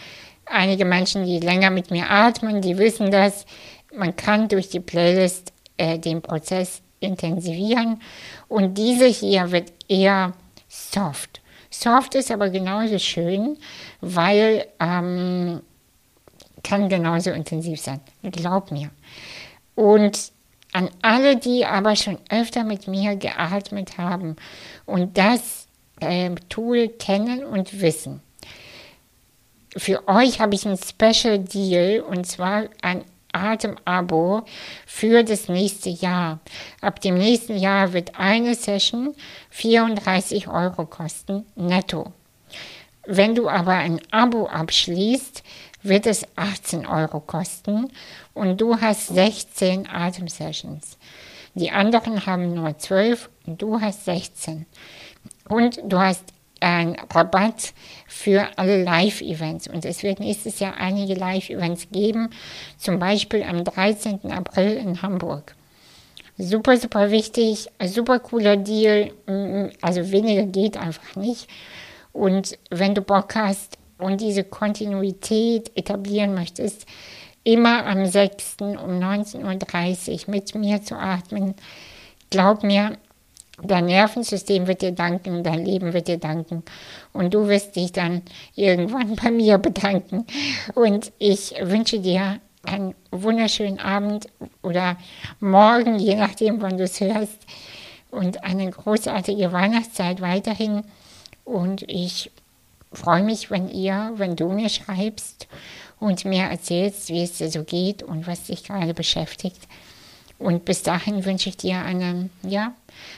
einige 0.46 0.84
Menschen, 0.84 1.24
die 1.24 1.40
länger 1.40 1.70
mit 1.70 1.90
mir 1.90 2.10
atmen, 2.10 2.60
die 2.60 2.78
wissen 2.78 3.10
das, 3.10 3.46
man 3.94 4.16
kann 4.16 4.48
durch 4.48 4.68
die 4.68 4.80
Playlist 4.80 5.52
äh, 5.76 5.98
den 5.98 6.22
Prozess 6.22 6.82
intensivieren 7.00 8.00
und 8.48 8.78
diese 8.78 9.06
hier 9.06 9.50
wird 9.52 9.72
eher 9.88 10.32
soft. 10.68 11.40
Soft 11.70 12.14
ist 12.14 12.30
aber 12.30 12.48
genauso 12.50 12.98
schön, 12.98 13.58
weil 14.00 14.66
ähm, 14.80 15.60
kann 16.62 16.88
genauso 16.88 17.30
intensiv 17.30 17.80
sein. 17.80 18.00
Glaub 18.22 18.70
mir. 18.70 18.90
Und 19.74 20.32
an 20.72 20.90
alle, 21.02 21.36
die 21.36 21.64
aber 21.64 21.96
schon 21.96 22.18
öfter 22.30 22.64
mit 22.64 22.88
mir 22.88 23.16
geatmet 23.16 23.98
haben 23.98 24.36
und 24.84 25.16
das 25.16 25.68
äh, 26.00 26.34
Tool 26.48 26.88
kennen 26.88 27.44
und 27.44 27.80
wissen, 27.80 28.20
für 29.76 30.08
euch 30.08 30.40
habe 30.40 30.54
ich 30.54 30.66
ein 30.66 30.78
Special 30.78 31.38
Deal 31.38 32.00
und 32.00 32.26
zwar 32.26 32.64
ein 32.82 33.04
Atemabo 33.32 34.44
für 34.86 35.22
das 35.22 35.48
nächste 35.48 35.90
Jahr. 35.90 36.40
Ab 36.80 37.00
dem 37.00 37.18
nächsten 37.18 37.56
Jahr 37.56 37.92
wird 37.92 38.18
eine 38.18 38.54
Session 38.54 39.14
34 39.50 40.48
Euro 40.48 40.86
kosten, 40.86 41.44
netto. 41.54 42.12
Wenn 43.06 43.34
du 43.34 43.48
aber 43.48 43.72
ein 43.72 44.00
Abo 44.10 44.46
abschließt, 44.46 45.42
wird 45.82 46.06
es 46.06 46.26
18 46.36 46.86
Euro 46.86 47.20
kosten 47.20 47.92
und 48.34 48.60
du 48.60 48.80
hast 48.80 49.08
16 49.08 49.88
Atemsessions. 49.88 50.98
Die 51.54 51.70
anderen 51.70 52.26
haben 52.26 52.54
nur 52.54 52.76
12 52.76 53.30
und 53.46 53.62
du 53.62 53.80
hast 53.80 54.04
16. 54.04 54.66
Und 55.48 55.80
du 55.84 55.98
hast 55.98 56.24
einen 56.60 56.96
Rabatt 57.12 57.72
für 58.06 58.48
alle 58.56 58.82
Live-Events. 58.82 59.68
Und 59.68 59.84
es 59.84 60.02
wird 60.02 60.20
nächstes 60.20 60.58
Jahr 60.58 60.76
einige 60.76 61.14
Live-Events 61.14 61.88
geben, 61.92 62.30
zum 62.78 62.98
Beispiel 62.98 63.42
am 63.42 63.64
13. 63.64 64.32
April 64.32 64.76
in 64.76 65.02
Hamburg. 65.02 65.54
Super, 66.38 66.76
super 66.76 67.10
wichtig, 67.10 67.68
super 67.82 68.18
cooler 68.18 68.56
Deal. 68.56 69.12
Also 69.80 70.10
weniger 70.10 70.44
geht 70.44 70.76
einfach 70.76 71.16
nicht. 71.16 71.48
Und 72.12 72.58
wenn 72.70 72.94
du 72.94 73.00
Bock 73.00 73.34
hast 73.34 73.78
und 73.98 74.20
diese 74.20 74.44
Kontinuität 74.44 75.70
etablieren 75.74 76.34
möchtest, 76.34 76.86
immer 77.44 77.86
am 77.86 78.04
6. 78.04 78.56
um 78.60 78.98
19.30 79.00 80.28
Uhr 80.28 80.34
mit 80.34 80.54
mir 80.54 80.82
zu 80.82 80.96
atmen, 80.96 81.54
glaub 82.30 82.62
mir, 82.64 82.98
Dein 83.62 83.86
Nervensystem 83.86 84.66
wird 84.66 84.82
dir 84.82 84.92
danken, 84.92 85.42
dein 85.42 85.64
Leben 85.64 85.94
wird 85.94 86.08
dir 86.08 86.18
danken 86.18 86.62
und 87.12 87.32
du 87.32 87.48
wirst 87.48 87.76
dich 87.76 87.90
dann 87.92 88.22
irgendwann 88.54 89.16
bei 89.16 89.30
mir 89.30 89.56
bedanken. 89.58 90.26
Und 90.74 91.12
ich 91.18 91.54
wünsche 91.62 92.00
dir 92.00 92.40
einen 92.64 92.94
wunderschönen 93.10 93.78
Abend 93.78 94.26
oder 94.62 94.96
morgen, 95.40 95.98
je 95.98 96.16
nachdem, 96.16 96.60
wann 96.60 96.76
du 96.76 96.84
es 96.84 97.00
hörst, 97.00 97.46
und 98.10 98.44
eine 98.44 98.70
großartige 98.70 99.52
Weihnachtszeit 99.52 100.20
weiterhin. 100.20 100.84
Und 101.44 101.82
ich 101.82 102.30
freue 102.92 103.22
mich, 103.22 103.50
wenn 103.50 103.68
ihr, 103.68 104.12
wenn 104.16 104.36
du 104.36 104.48
mir 104.48 104.68
schreibst 104.68 105.48
und 106.00 106.24
mir 106.24 106.44
erzählst, 106.44 107.08
wie 107.08 107.22
es 107.22 107.38
dir 107.38 107.50
so 107.50 107.62
geht 107.62 108.02
und 108.02 108.26
was 108.26 108.44
dich 108.44 108.64
gerade 108.64 108.94
beschäftigt. 108.94 109.68
Und 110.38 110.64
bis 110.64 110.82
dahin 110.82 111.24
wünsche 111.24 111.48
ich 111.48 111.56
dir 111.56 111.80
eine 111.80 112.28
ja, 112.42 112.74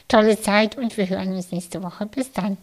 tolle 0.09 0.41
Zeit 0.41 0.77
und 0.77 0.97
wir 0.97 1.09
hören 1.09 1.35
uns 1.35 1.53
nächste 1.53 1.83
Woche. 1.83 2.07
Bis 2.07 2.33
dann. 2.33 2.57